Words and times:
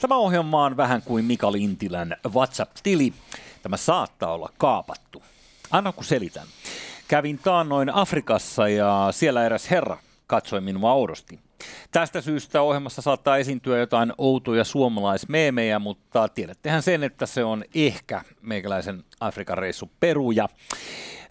Tämä 0.00 0.16
ohjelma 0.16 0.64
on 0.64 0.76
vähän 0.76 1.02
kuin 1.02 1.24
Mika 1.24 1.52
Lintilän 1.52 2.16
WhatsApp-tili. 2.34 3.12
Tämä 3.62 3.76
saattaa 3.76 4.32
olla 4.32 4.52
kaapattu. 4.58 5.22
Anna 5.70 5.92
kun 5.92 6.04
selitän. 6.04 6.46
Kävin 7.08 7.38
taannoin 7.38 7.90
Afrikassa 7.90 8.68
ja 8.68 9.08
siellä 9.10 9.44
eräs 9.44 9.70
herra 9.70 9.98
katsoi 10.26 10.60
minua 10.60 10.92
oudosti. 10.92 11.47
Tästä 11.90 12.20
syystä 12.20 12.62
ohjelmassa 12.62 13.02
saattaa 13.02 13.36
esiintyä 13.36 13.78
jotain 13.78 14.12
outoja 14.18 14.64
suomalaismeemejä, 14.64 15.78
mutta 15.78 16.28
tiedättehän 16.28 16.82
sen, 16.82 17.02
että 17.02 17.26
se 17.26 17.44
on 17.44 17.64
ehkä 17.74 18.22
meikäläisen 18.40 19.04
Afrikan 19.20 19.58
reissu 19.58 19.90
peruja. 20.00 20.48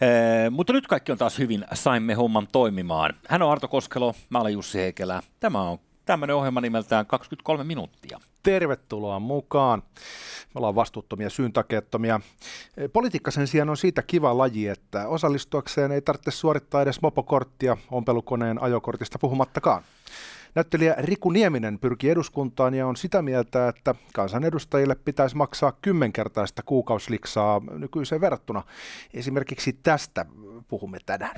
Ee, 0.00 0.50
mutta 0.50 0.72
nyt 0.72 0.86
kaikki 0.86 1.12
on 1.12 1.18
taas 1.18 1.38
hyvin, 1.38 1.64
saimme 1.74 2.14
homman 2.14 2.48
toimimaan. 2.52 3.14
Hän 3.28 3.42
on 3.42 3.52
Arto 3.52 3.68
Koskelo, 3.68 4.14
mä 4.30 4.40
olen 4.40 4.52
Jussi 4.52 4.78
Heikelä. 4.78 5.22
Tämä 5.40 5.62
on 5.62 5.78
tämmöinen 6.08 6.36
ohjelma 6.36 6.60
nimeltään 6.60 7.06
23 7.06 7.64
minuuttia. 7.64 8.20
Tervetuloa 8.42 9.18
mukaan. 9.20 9.82
Me 10.54 10.58
ollaan 10.58 10.74
vastuuttomia, 10.74 11.30
syyntakeettomia. 11.30 12.20
Politiikka 12.92 13.30
sen 13.30 13.46
sijaan 13.46 13.70
on 13.70 13.76
siitä 13.76 14.02
kiva 14.02 14.38
laji, 14.38 14.68
että 14.68 15.08
osallistuakseen 15.08 15.92
ei 15.92 16.02
tarvitse 16.02 16.30
suorittaa 16.30 16.82
edes 16.82 17.02
mopokorttia 17.02 17.76
ompelukoneen 17.90 18.62
ajokortista 18.62 19.18
puhumattakaan. 19.18 19.82
Näyttelijä 20.54 20.94
Riku 20.98 21.30
Nieminen 21.30 21.78
pyrki 21.78 22.10
eduskuntaan 22.10 22.74
ja 22.74 22.86
on 22.86 22.96
sitä 22.96 23.22
mieltä, 23.22 23.68
että 23.68 23.94
kansanedustajille 24.14 24.94
pitäisi 24.94 25.36
maksaa 25.36 25.72
kymmenkertaista 25.82 26.62
kuukausliksaa 26.62 27.60
nykyiseen 27.70 28.20
verrattuna. 28.20 28.62
Esimerkiksi 29.14 29.72
tästä 29.72 30.26
puhumme 30.68 30.98
tänään. 31.06 31.36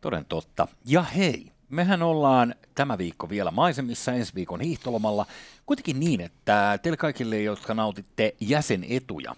Toden 0.00 0.24
totta. 0.24 0.68
Ja 0.84 1.02
hei, 1.02 1.53
mehän 1.74 2.02
ollaan 2.02 2.54
tämä 2.74 2.98
viikko 2.98 3.28
vielä 3.28 3.50
maisemissa 3.50 4.12
ensi 4.12 4.34
viikon 4.34 4.60
hiihtolomalla. 4.60 5.26
Kuitenkin 5.66 6.00
niin, 6.00 6.20
että 6.20 6.78
teille 6.82 6.96
kaikille, 6.96 7.42
jotka 7.42 7.74
nautitte 7.74 8.34
jäsenetuja, 8.40 9.36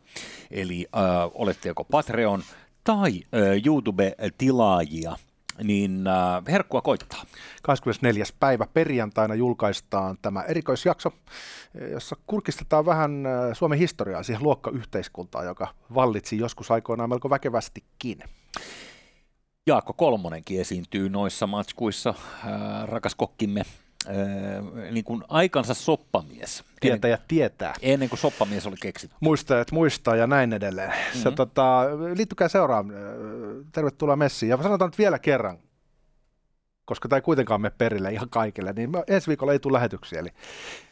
eli 0.50 0.86
äh, 0.96 1.02
olette 1.34 1.68
joko 1.68 1.84
Patreon 1.84 2.42
tai 2.84 3.12
äh, 3.12 3.66
YouTube-tilaajia, 3.66 5.16
niin 5.62 6.06
äh, 6.06 6.42
herkkua 6.48 6.80
koittaa. 6.82 7.24
24. 7.62 8.24
päivä 8.40 8.66
perjantaina 8.74 9.34
julkaistaan 9.34 10.18
tämä 10.22 10.42
erikoisjakso, 10.42 11.12
jossa 11.92 12.16
kurkistetaan 12.26 12.86
vähän 12.86 13.24
Suomen 13.52 13.78
historiaa 13.78 14.22
siihen 14.22 14.42
luokkayhteiskuntaan, 14.42 15.46
joka 15.46 15.68
vallitsi 15.94 16.38
joskus 16.38 16.70
aikoinaan 16.70 17.08
melko 17.08 17.30
väkevästikin. 17.30 18.18
Jaakko 19.68 19.92
Kolmonenkin 19.92 20.60
esiintyy 20.60 21.08
noissa 21.08 21.46
matskuissa, 21.46 22.14
äh, 22.18 22.84
rakas 22.84 23.14
kokkimme, 23.14 23.60
äh, 23.60 24.14
niin 24.90 25.04
kuin 25.04 25.24
aikansa 25.28 25.74
soppamies. 25.74 26.64
Tietäjät 26.80 27.22
tietää. 27.28 27.74
Ennen 27.82 28.08
kuin 28.08 28.18
soppamies 28.18 28.66
oli 28.66 28.76
keksitty. 28.82 29.16
Muistajat 29.20 29.72
muistaa 29.72 30.16
ja 30.16 30.26
näin 30.26 30.52
edelleen. 30.52 30.90
Mm-hmm. 30.90 31.20
Se, 31.20 31.30
tota, 31.30 31.82
liittykää 32.16 32.48
seuraan. 32.48 32.92
Tervetuloa 33.72 34.16
messiin. 34.16 34.50
Ja 34.50 34.62
sanotaan 34.62 34.88
nyt 34.88 34.98
vielä 34.98 35.18
kerran, 35.18 35.58
koska 36.84 37.08
tämä 37.08 37.18
ei 37.18 37.22
kuitenkaan 37.22 37.60
mene 37.60 37.74
perille 37.78 38.12
ihan 38.12 38.30
kaikille, 38.30 38.72
niin 38.72 38.90
me, 38.90 39.04
ensi 39.06 39.28
viikolla 39.28 39.52
ei 39.52 39.58
tule 39.58 39.76
lähetyksiä, 39.76 40.20
eli 40.20 40.30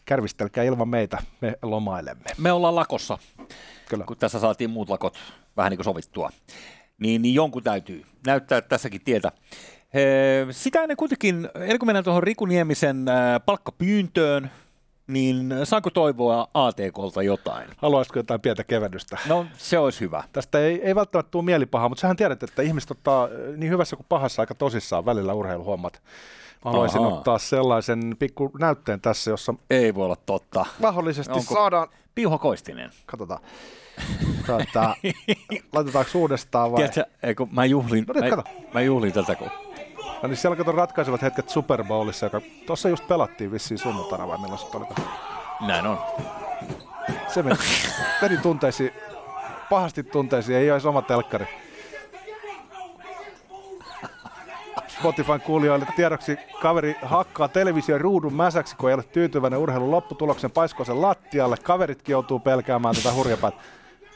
kärvistelkää 0.05 0.65
ilman 0.65 0.89
meitä, 0.89 1.19
me 1.41 1.59
lomailemme. 1.63 2.25
Me 2.39 2.53
ollaan 2.53 2.77
lakossa, 2.77 3.19
Kyllä. 3.89 4.05
kun 4.05 4.17
tässä 4.17 4.39
saatiin 4.39 4.71
muut 4.71 4.89
lakot 4.89 5.19
vähän 5.57 5.71
niin 5.71 5.79
kuin 5.79 5.85
sovittua 5.85 6.31
niin, 6.99 7.23
niin 7.23 7.35
jonkun 7.35 7.63
täytyy 7.63 8.05
näyttää 8.27 8.61
tässäkin 8.61 9.01
tietä. 9.05 9.33
Sitä 10.51 10.83
ennen 10.83 10.97
kuitenkin, 10.97 11.49
ennen 11.55 11.79
kuin 11.79 11.87
mennään 11.87 12.05
tuohon 12.05 12.23
Riku 12.23 12.47
Niemisen 12.47 13.07
palkkapyyntöön, 13.47 14.51
niin 15.07 15.55
saanko 15.65 15.91
toivoa 15.91 16.49
ATKlta 16.55 17.23
jotain? 17.23 17.71
Haluaisitko 17.77 18.19
jotain 18.19 18.41
pientä 18.41 18.65
kevennystä? 18.65 19.19
No 19.29 19.47
se 19.57 19.79
olisi 19.79 20.01
hyvä. 20.01 20.25
Tästä 20.33 20.59
ei, 20.59 20.83
ei 20.83 20.95
välttämättä 20.95 21.31
tule 21.31 21.45
mielipahaa, 21.45 21.89
mutta 21.89 22.01
sähän 22.01 22.17
tiedät, 22.17 22.43
että 22.43 22.63
ihmiset 22.63 22.91
ottaa 22.91 23.29
niin 23.57 23.71
hyvässä 23.73 23.97
kuin 23.97 24.07
pahassa 24.09 24.43
aika 24.43 24.55
tosissaan 24.55 25.07
välillä 25.07 25.33
urheiluhommat. 25.35 26.03
Haluaisin 26.65 27.01
Aha. 27.01 27.09
ottaa 27.09 27.39
sellaisen 27.39 28.17
pikku 28.19 28.51
näytteen 28.59 29.01
tässä, 29.01 29.31
jossa... 29.31 29.55
Ei 29.71 29.95
voi 29.95 30.05
olla 30.05 30.17
totta. 30.17 30.67
Mahdollisesti 30.79 31.33
Onko 31.33 31.55
saadaan... 31.55 31.89
Piuho 32.15 32.39
Koistinen. 32.39 32.91
Katsotaan. 33.07 33.41
Tuota, 34.47 34.97
laitetaanko 35.73 36.11
uudestaan 36.15 36.73
vai? 36.73 36.77
Tiedätkö, 36.77 37.05
ei, 37.23 37.35
kun 37.35 37.49
mä 37.53 37.65
juhlin, 37.65 38.05
no, 38.09 38.37
mä, 38.37 38.43
mä 38.75 38.81
juhlin 38.81 39.13
tätä 39.13 39.35
kun... 39.35 39.51
No 40.23 40.29
niin 40.29 40.37
siellä 40.37 40.57
kato 40.57 40.73
ratkaisevat 40.73 41.23
hetket 41.23 41.49
Super 41.49 41.85
Bowlissa, 41.85 42.27
joka 42.27 42.41
tuossa 42.67 42.89
just 42.89 43.09
pelattiin 43.09 43.53
vissiin 43.53 43.79
sunnuntaina 43.79 44.29
vai 44.29 44.39
milloin 44.39 44.59
se 44.59 44.77
oli? 44.77 44.87
Näin 45.67 45.87
on. 45.87 45.99
Se 47.29 47.43
meni, 47.43 47.57
meni 48.23 48.37
tunteisiin, 48.37 48.93
pahasti 49.71 50.03
tunteisiin, 50.03 50.59
ei 50.59 50.71
olisi 50.71 50.89
oma 50.89 51.03
telkkari. 51.03 51.47
Spotifyn 54.89 55.41
kuulijoille 55.41 55.87
tiedoksi 55.97 56.39
kaveri 56.61 56.97
hakkaa 57.03 57.49
television 57.49 58.01
ruudun 58.01 58.35
mäsäksi, 58.35 58.77
kun 58.77 58.91
ei 58.91 58.95
ole 58.95 59.03
tyytyväinen 59.03 59.59
urheilun 59.59 59.91
lopputuloksen 59.91 60.51
paiskoisen 60.51 61.03
lattialle. 61.03 61.57
Kaveritkin 61.57 62.13
joutuu 62.13 62.39
pelkäämään 62.39 62.95
tätä 62.95 63.13
hurjapäät. 63.13 63.55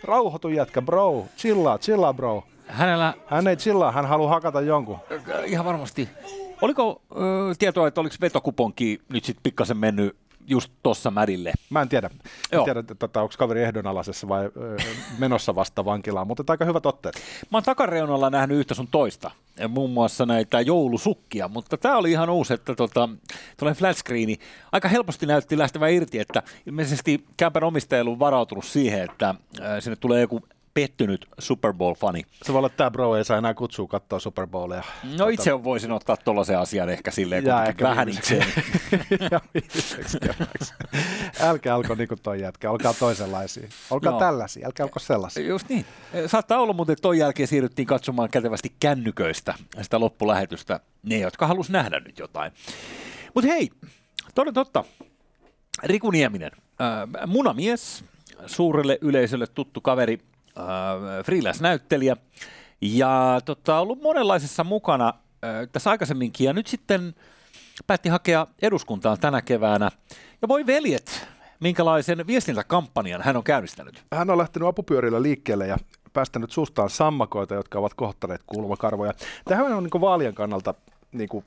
Rauhoitu 0.05 0.49
jätkä, 0.49 0.83
bro. 0.83 1.25
Chillaa, 1.37 1.79
chillaa, 1.79 2.15
bro. 2.15 2.45
Hänellä... 2.67 3.15
Hän 3.27 3.47
ei 3.47 3.57
chillaa, 3.57 3.93
hän 3.93 4.07
haluaa 4.07 4.31
hakata 4.31 4.61
jonkun. 4.61 4.99
Ihan 5.45 5.67
varmasti. 5.67 6.09
Oliko 6.63 7.03
ö, 7.13 7.55
tietoa, 7.59 7.89
että 7.89 8.01
oliko 8.01 8.17
vetokuponki 8.21 9.01
nyt 9.13 9.25
sitten 9.25 9.43
pikkasen 9.43 9.77
mennyt 9.77 10.17
just 10.49 10.73
tuossa 10.83 11.11
Mädille. 11.11 11.53
Mä 11.71 11.83
en 11.83 11.89
tiedä. 11.89 12.11
En 12.53 12.65
tiedä, 12.65 12.81
että 12.81 12.95
tota, 12.95 13.23
onko 13.23 13.35
kaveri 13.39 13.63
ehdonalaisessa 13.63 14.29
vai 14.29 14.51
menossa 15.19 15.55
vasta 15.55 15.85
vankilaan, 15.85 16.27
mutta 16.27 16.45
aika 16.49 16.65
hyvät 16.65 16.87
otteet. 16.87 17.17
Mä 17.51 17.57
oon 17.57 17.63
takareunalla 17.63 18.31
nähnyt 18.31 18.59
yhtä 18.59 18.75
sun 18.75 18.89
toista, 18.91 19.31
muun 19.69 19.91
muassa 19.91 20.27
näitä 20.27 20.61
joulusukkia, 20.61 21.49
mutta 21.49 21.77
tämä 21.77 21.97
oli 21.97 22.11
ihan 22.11 22.31
uusi, 22.31 22.55
että 22.55 22.75
tota, 22.75 23.09
tulee 23.57 23.75
flat 23.75 23.97
screeni. 23.97 24.39
Aika 24.73 24.89
helposti 24.89 25.27
näytti 25.27 25.59
lähtevä 25.59 25.89
irti, 25.89 26.19
että 26.19 26.43
ilmeisesti 26.67 27.25
kämpän 27.37 27.65
omistaja 27.65 28.03
on 28.03 28.19
varautunut 28.19 28.65
siihen, 28.65 29.03
että 29.03 29.35
sinne 29.81 29.97
tulee 29.97 30.21
joku 30.21 30.43
pettynyt 30.81 31.27
Super 31.39 31.73
Bowl-fani. 31.73 32.23
Se 32.43 32.53
voi 32.53 32.59
olla, 32.59 32.67
että 32.67 32.77
tämä 32.77 32.91
bro 32.91 33.17
ei 33.17 33.25
saa 33.25 33.39
enää 33.39 33.55
kutsua 33.55 33.87
katsoa 33.87 34.19
Super 34.19 34.47
Bowlia. 34.47 34.83
No 35.05 35.17
tota... 35.17 35.31
itse 35.31 35.65
voisin 35.65 35.93
ottaa 35.93 36.17
tuollaisen 36.17 36.59
asian 36.59 36.89
ehkä 36.89 37.11
silleen 37.11 37.45
ja 37.45 37.65
ehkä 37.65 37.85
vähän 37.85 38.09
itseäni. 38.09 38.53
älkää 41.41 41.75
alko 41.75 41.95
niin 41.95 42.09
kuin 42.09 42.21
toi 42.23 42.41
jätkä, 42.41 42.71
olkaa 42.71 42.95
toisenlaisia. 42.95 43.69
Olkaa 43.91 44.13
no. 44.13 44.19
tällaisia, 44.19 44.67
älkää 44.67 44.85
olko 44.85 44.99
sellaisia. 44.99 45.47
Just 45.47 45.69
niin. 45.69 45.85
Saattaa 46.27 46.59
olla 46.59 46.73
muuten, 46.73 46.93
että 46.93 47.03
toi 47.03 47.19
jälkeen 47.19 47.49
siirryttiin 47.49 47.87
katsomaan 47.87 48.31
kätevästi 48.31 48.73
kännyköistä 48.81 49.55
sitä 49.83 50.01
loppulähetystä. 50.01 50.81
Ne, 51.03 51.19
jotka 51.19 51.47
halus 51.47 51.71
nähdä 51.71 52.01
nyt 52.01 52.19
jotain. 52.19 52.53
Mutta 53.35 53.51
hei, 53.51 53.71
toden 54.35 54.55
totta. 54.55 54.85
Riku 55.83 56.11
Nieminen, 56.11 56.51
äh, 56.55 57.27
munamies, 57.27 58.05
suurelle 58.47 58.99
yleisölle 59.01 59.47
tuttu 59.47 59.81
kaveri, 59.81 60.19
äh, 60.59 61.25
freelance-näyttelijä 61.25 62.17
ja 62.81 63.41
tota, 63.45 63.81
ollut 63.81 64.03
monenlaisessa 64.03 64.65
mukana 64.65 65.09
äh, 65.09 65.69
tässä 65.73 65.91
aikaisemminkin 65.91 66.45
ja 66.45 66.53
nyt 66.53 66.67
sitten 66.67 67.15
päätti 67.87 68.09
hakea 68.09 68.47
eduskuntaan 68.63 69.19
tänä 69.21 69.43
keväänä. 69.43 69.91
Ja 70.43 70.49
voi 70.49 70.67
veljet, 70.67 71.29
minkälaisen 71.61 72.27
viestintäkampanjan 72.27 73.23
hän 73.23 73.37
on 73.37 73.45
käynnistänyt? 73.45 74.05
Hän 74.13 74.31
on 74.31 74.39
lähtenyt 74.39 74.69
apupyörillä 74.69 75.23
liikkeelle 75.23 75.67
ja 75.67 75.77
päästänyt 76.13 76.51
suustaan 76.51 76.91
sammakoita, 76.91 77.55
jotka 77.55 77.79
ovat 77.79 77.95
kohtaneet 77.95 78.43
kulmakarvoja. 78.47 79.13
Tähän 79.45 79.73
on 79.73 79.83
niin 79.83 80.01
vaalien 80.01 80.35
kannalta 80.35 80.75
niin 81.13 81.29
kuin 81.29 81.45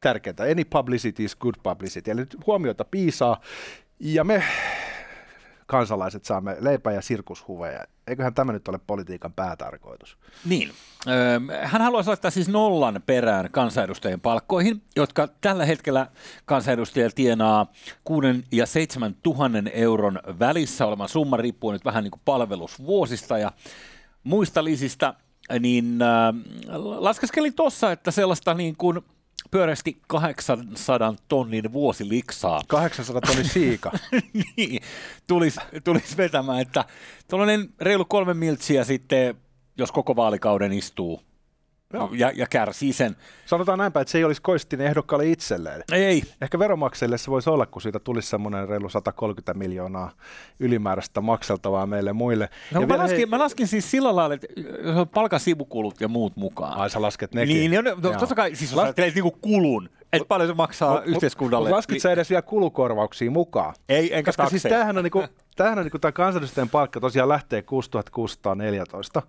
tärkeää. 0.00 0.50
Any 0.52 0.64
publicity 0.64 1.24
is 1.24 1.36
good 1.36 1.54
publicity. 1.62 2.10
Eli 2.10 2.26
huomiota 2.46 2.84
piisaa. 2.84 3.40
Ja 4.00 4.24
me 4.24 4.42
kansalaiset 5.66 6.24
saamme 6.24 6.56
leipää 6.60 6.92
ja 6.92 7.02
sirkushuveja. 7.02 7.84
Eiköhän 8.06 8.34
tämä 8.34 8.52
nyt 8.52 8.68
ole 8.68 8.80
politiikan 8.86 9.32
päätarkoitus? 9.32 10.18
Niin. 10.44 10.72
Öö, 11.08 11.40
hän 11.62 11.82
haluaisi 11.82 12.08
laittaa 12.08 12.30
siis 12.30 12.48
nollan 12.48 13.02
perään 13.06 13.48
kansanedustajien 13.52 14.20
palkkoihin, 14.20 14.82
jotka 14.96 15.28
tällä 15.40 15.64
hetkellä 15.64 16.06
kansanedustajia 16.44 17.10
tienaa 17.10 17.72
6 18.04 18.44
ja 18.52 18.66
7 18.66 19.16
tuhannen 19.22 19.70
euron 19.74 20.20
välissä 20.38 20.86
olevan 20.86 21.08
summa, 21.08 21.36
riippuu 21.36 21.72
nyt 21.72 21.84
vähän 21.84 22.04
niin 22.04 22.10
kuin 22.10 22.22
palvelusvuosista 22.24 23.38
ja 23.38 23.52
muista 24.24 24.64
lisistä, 24.64 25.14
niin 25.60 26.02
äh, 26.02 26.34
laskeskelin 26.98 27.54
tuossa, 27.54 27.92
että 27.92 28.10
sellaista 28.10 28.54
niin 28.54 28.76
kuin 28.76 29.00
pyöreästi 29.50 30.00
800 30.06 31.14
tonnin 31.28 31.72
vuosiliksaa. 31.72 32.62
800 32.68 33.20
tonnin 33.20 33.48
siika. 33.48 33.92
niin, 34.56 34.82
tulisi, 35.26 35.60
tulis 35.84 36.16
vetämään, 36.16 36.60
että 36.60 36.84
tuollainen 37.30 37.68
reilu 37.80 38.04
kolme 38.04 38.34
miltsiä 38.34 38.84
sitten, 38.84 39.34
jos 39.78 39.92
koko 39.92 40.16
vaalikauden 40.16 40.72
istuu 40.72 41.25
Joo. 41.92 42.10
ja, 42.12 42.32
ja 42.34 42.46
kärsii 42.50 42.92
sen. 42.92 43.16
Sanotaan 43.46 43.78
näinpä, 43.78 44.00
että 44.00 44.10
se 44.12 44.18
ei 44.18 44.24
olisi 44.24 44.42
Koistinen 44.42 44.86
ehdokkaalle 44.86 45.26
itselleen. 45.26 45.82
Ei, 45.92 46.22
Ehkä 46.40 46.58
veromaksajille 46.58 47.18
se 47.18 47.30
voisi 47.30 47.50
olla, 47.50 47.66
kun 47.66 47.82
siitä 47.82 47.98
tulisi 47.98 48.28
semmoinen 48.28 48.68
reilu 48.68 48.88
130 48.88 49.54
miljoonaa 49.54 50.10
ylimääräistä 50.60 51.20
makseltavaa 51.20 51.86
meille 51.86 52.12
muille. 52.12 52.48
No, 52.72 52.80
Ja 52.80 52.86
mä, 52.86 52.98
laskin, 52.98 53.16
hei- 53.16 53.26
mä 53.26 53.38
laskin 53.38 53.66
siis 53.66 53.90
sillä 53.90 54.16
lailla, 54.16 54.34
että 54.34 54.46
jos 54.84 54.96
on 54.96 55.08
palkasivukulut 55.08 56.00
ja 56.00 56.08
muut 56.08 56.36
mukaan. 56.36 56.78
Ai 56.78 56.90
sä 56.90 57.02
lasket 57.02 57.34
nekin. 57.34 57.70
niin, 57.70 57.84
no, 57.84 57.94
no, 58.02 58.18
totta 58.18 58.34
kai, 58.34 58.54
siis 58.54 58.72
jos 58.72 58.80
Las- 58.80 59.14
niinku 59.14 59.30
kulun, 59.40 59.88
että 60.12 60.28
paljon 60.28 60.48
se 60.48 60.54
maksaa 60.54 60.96
Mut- 61.00 61.02
yhteiskunnalle. 61.06 61.68
mut 61.68 61.76
Laskit 61.76 62.02
sä 62.02 62.12
edes 62.12 62.30
vielä 62.30 62.42
kulukorvauksia 62.42 63.30
mukaan? 63.30 63.74
Ei, 63.88 64.16
enkä 64.16 64.28
Koska 64.28 64.48
siis 64.48 64.62
takseja. 64.62 64.78
tämähän 64.78 64.98
on, 64.98 65.04
niinku, 65.04 65.24
tämähän 65.56 65.78
on 65.78 65.84
niinku, 65.84 65.98
tämä 65.98 66.12
kansanedustajan 66.12 66.68
palkka 66.68 67.00
tosiaan 67.00 67.28
lähtee 67.28 67.62
6614. 67.62 69.22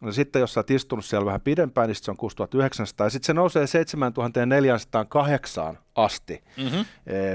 No 0.00 0.12
sitten 0.12 0.40
jos 0.40 0.54
sä 0.54 0.60
oot 0.60 0.70
istunut 0.70 1.04
siellä 1.04 1.26
vähän 1.26 1.40
pidempään, 1.40 1.88
niin 1.88 1.94
se 1.96 2.10
on 2.10 2.16
6900 2.16 3.06
ja 3.06 3.10
sitten 3.10 3.26
se 3.26 3.34
nousee 3.34 3.66
7408 3.66 5.78
asti, 5.94 6.42
Mm-hmm. 6.56 6.84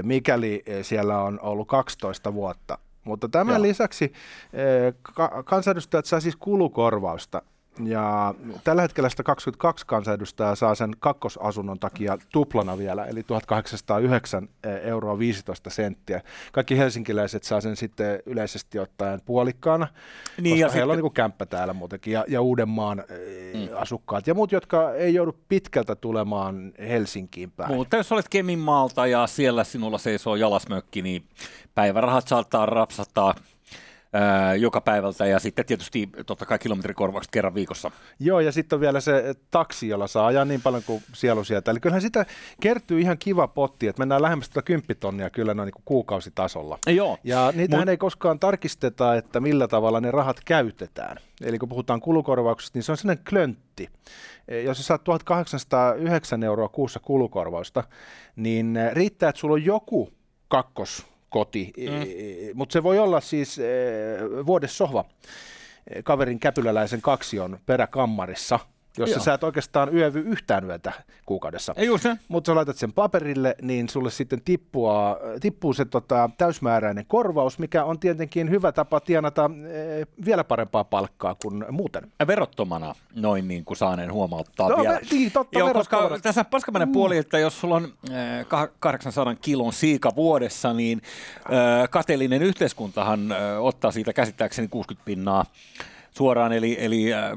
mikäli 0.02 0.62
eh, 0.66 0.84
siellä 0.84 1.18
on 1.22 1.40
ollut 1.40 1.68
12 1.68 2.34
vuotta. 2.34 2.78
Mutta 3.04 3.28
tämän 3.28 3.54
Joo. 3.54 3.62
lisäksi 3.62 4.04
eh, 4.04 4.94
ka- 5.02 5.42
kansanedustajat 5.42 6.04
saa 6.06 6.20
siis 6.20 6.36
kulukorvausta. 6.36 7.42
Ja 7.84 8.34
tällä 8.64 8.82
hetkellä 8.82 9.08
122 9.08 9.86
kansanedustajaa 9.86 10.54
saa 10.54 10.74
sen 10.74 10.90
kakkosasunnon 10.98 11.78
takia 11.78 12.18
tuplana 12.32 12.78
vielä, 12.78 13.04
eli 13.04 13.22
1809 13.22 14.48
euroa 14.82 15.18
15 15.18 15.70
senttiä. 15.70 16.20
Kaikki 16.52 16.78
helsinkiläiset 16.78 17.42
saa 17.44 17.60
sen 17.60 17.76
sitten 17.76 18.22
yleisesti 18.26 18.78
ottaen 18.78 19.20
puolikkaana, 19.24 19.84
Niin, 20.36 20.42
niin, 20.42 20.58
ja 20.58 20.66
koska 20.66 20.76
heillä 20.76 20.90
on 20.90 20.96
sitten- 20.96 21.04
niin 21.04 21.14
kämppä 21.14 21.46
täällä 21.46 21.72
muutenkin, 21.74 22.12
ja, 22.12 22.24
ja 22.28 22.40
Uudenmaan 22.40 23.04
mm. 23.54 23.68
asukkaat, 23.76 24.26
ja 24.26 24.34
muut, 24.34 24.52
jotka 24.52 24.94
ei 24.94 25.14
joudu 25.14 25.36
pitkältä 25.48 25.94
tulemaan 25.94 26.72
Helsinkiin 26.78 27.50
päin. 27.50 27.74
Mutta 27.74 27.96
jos 27.96 28.12
olet 28.12 28.28
Keminmaalta 28.28 29.06
ja 29.06 29.26
siellä 29.26 29.64
sinulla 29.64 29.98
seisoo 29.98 30.36
jalasmökki, 30.36 31.02
niin 31.02 31.24
päivärahat 31.74 32.28
saattaa 32.28 32.66
rapsattaa 32.66 33.34
ää, 34.12 34.54
joka 34.54 34.80
päivältä 34.80 35.26
ja 35.26 35.38
sitten 35.38 35.66
tietysti 35.66 36.08
totta 36.26 36.46
kai 36.46 36.58
kilometrikorvaukset 36.58 37.30
kerran 37.30 37.54
viikossa. 37.54 37.90
Joo, 38.20 38.40
ja 38.40 38.52
sitten 38.52 38.76
on 38.76 38.80
vielä 38.80 39.00
se 39.00 39.34
taksi, 39.50 39.88
jolla 39.88 40.06
saa 40.06 40.26
ajaa 40.26 40.44
niin 40.44 40.62
paljon 40.62 40.82
kuin 40.86 41.02
sielu 41.12 41.44
sieltä. 41.44 41.70
Eli 41.70 41.80
kyllähän 41.80 42.02
sitä 42.02 42.26
kertyy 42.60 43.00
ihan 43.00 43.18
kiva 43.18 43.48
potti, 43.48 43.88
että 43.88 44.00
mennään 44.00 44.22
lähemmäs 44.22 44.48
tuota 44.48 44.62
10 44.62 44.96
tonnia 45.00 45.30
kyllä 45.30 45.54
noin 45.54 45.66
niin 45.66 45.82
kuukausitasolla. 45.84 46.78
Joo. 46.86 47.18
Ja 47.24 47.52
niitähän 47.54 47.86
Mut- 47.86 47.90
ei 47.90 47.96
koskaan 47.96 48.38
tarkisteta, 48.38 49.14
että 49.16 49.40
millä 49.40 49.68
tavalla 49.68 50.00
ne 50.00 50.10
rahat 50.10 50.40
käytetään. 50.44 51.16
Eli 51.44 51.58
kun 51.58 51.68
puhutaan 51.68 52.00
kulukorvauksista, 52.00 52.76
niin 52.76 52.82
se 52.82 52.92
on 52.92 52.98
sellainen 52.98 53.24
klöntti. 53.30 53.88
E, 54.48 54.60
Jos 54.60 54.76
sä 54.76 54.82
saat 54.82 55.04
1809 55.04 56.42
euroa 56.42 56.68
kuussa 56.68 57.00
kulukorvausta, 57.00 57.84
niin 58.36 58.76
eh, 58.76 58.92
riittää, 58.92 59.28
että 59.28 59.40
sulla 59.40 59.54
on 59.54 59.64
joku 59.64 60.12
kakkoskoti, 61.32 61.72
mm. 61.76 62.06
mutta 62.54 62.72
se 62.72 62.82
voi 62.82 62.98
olla 62.98 63.20
siis 63.20 63.60
vuodessohva 64.46 65.04
kaverin 66.04 66.38
käpyläläisen 66.38 67.02
kaksion 67.02 67.58
peräkammarissa, 67.66 68.60
jossa 68.98 69.16
Joo. 69.16 69.24
sä 69.24 69.34
et 69.34 69.44
oikeastaan 69.44 69.96
yövy 69.96 70.20
yhtään 70.20 70.64
yötä 70.64 70.92
kuukaudessa. 71.26 71.74
Ei 71.76 71.86
just 71.86 72.04
näin. 72.04 72.20
Mutta 72.28 72.46
sä 72.50 72.54
laitat 72.54 72.76
sen 72.76 72.92
paperille, 72.92 73.56
niin 73.62 73.88
sulle 73.88 74.10
sitten 74.10 74.42
tippua, 74.44 75.18
tippuu 75.40 75.72
se 75.72 75.84
tota, 75.84 76.30
täysmääräinen 76.38 77.06
korvaus, 77.06 77.58
mikä 77.58 77.84
on 77.84 77.98
tietenkin 77.98 78.50
hyvä 78.50 78.72
tapa 78.72 79.00
tienata 79.00 79.50
e, 79.70 80.04
vielä 80.24 80.44
parempaa 80.44 80.84
palkkaa 80.84 81.36
kuin 81.42 81.64
muuten. 81.70 82.12
Verottomana 82.26 82.94
noin 83.14 83.48
niin 83.48 83.64
kuin 83.64 83.76
saaneen 83.76 84.12
huomauttaa 84.12 84.68
No, 84.68 84.76
vielä. 84.76 85.00
niin, 85.10 85.32
totta, 85.32 85.58
Joo, 85.58 85.72
koska 85.72 86.18
tässä 86.22 86.44
paskamainen 86.44 86.88
mm. 86.88 86.92
puoli, 86.92 87.16
että 87.16 87.38
jos 87.38 87.60
sulla 87.60 87.76
on 87.76 87.84
äh, 88.10 88.40
kah- 88.42 88.72
800 88.80 89.34
kilon 89.34 89.72
siika 89.72 90.12
vuodessa, 90.16 90.72
niin 90.72 91.02
äh, 91.36 91.90
kateellinen 91.90 92.42
yhteiskuntahan 92.42 93.34
ottaa 93.60 93.90
siitä 93.90 94.12
käsittääkseni 94.12 94.68
60 94.68 95.04
pinnaa 95.04 95.44
suoraan, 96.16 96.52
eli, 96.52 96.76
eli 96.80 97.14
äh, 97.14 97.30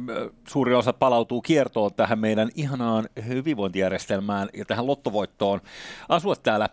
suuri 0.48 0.74
osa 0.74 0.94
palautuu 0.94 1.42
kiertoon 1.42 1.94
tähän 1.94 2.20
meidän 2.20 2.50
ihanaan 2.56 3.10
hyvinvointijärjestelmään 3.28 4.50
ja 4.54 4.66
tähän 4.66 4.88
lottovoittoon 4.88 5.62
asua 6.10 6.36
täällä. 6.36 6.70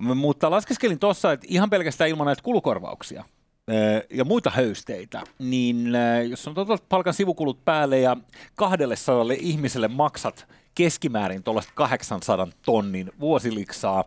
Mutta 0.00 0.50
laskeskelin 0.50 0.98
tuossa, 0.98 1.32
että 1.32 1.46
ihan 1.50 1.70
pelkästään 1.70 2.10
ilman 2.10 2.26
näitä 2.26 2.42
kulukorvauksia, 2.42 3.24
ö, 3.70 4.06
ja 4.10 4.24
muita 4.24 4.50
höysteitä, 4.50 5.22
niin 5.38 5.96
ö, 5.96 6.22
jos 6.22 6.48
on 6.48 6.54
totta 6.54 6.86
palkan 6.88 7.14
sivukulut 7.14 7.64
päälle 7.64 8.00
ja 8.00 8.16
200 8.54 9.24
ihmiselle 9.40 9.88
maksat 9.88 10.46
keskimäärin 10.74 11.42
tuollaista 11.42 11.72
800 11.74 12.48
tonnin 12.66 13.10
vuosiliksaa, 13.20 14.04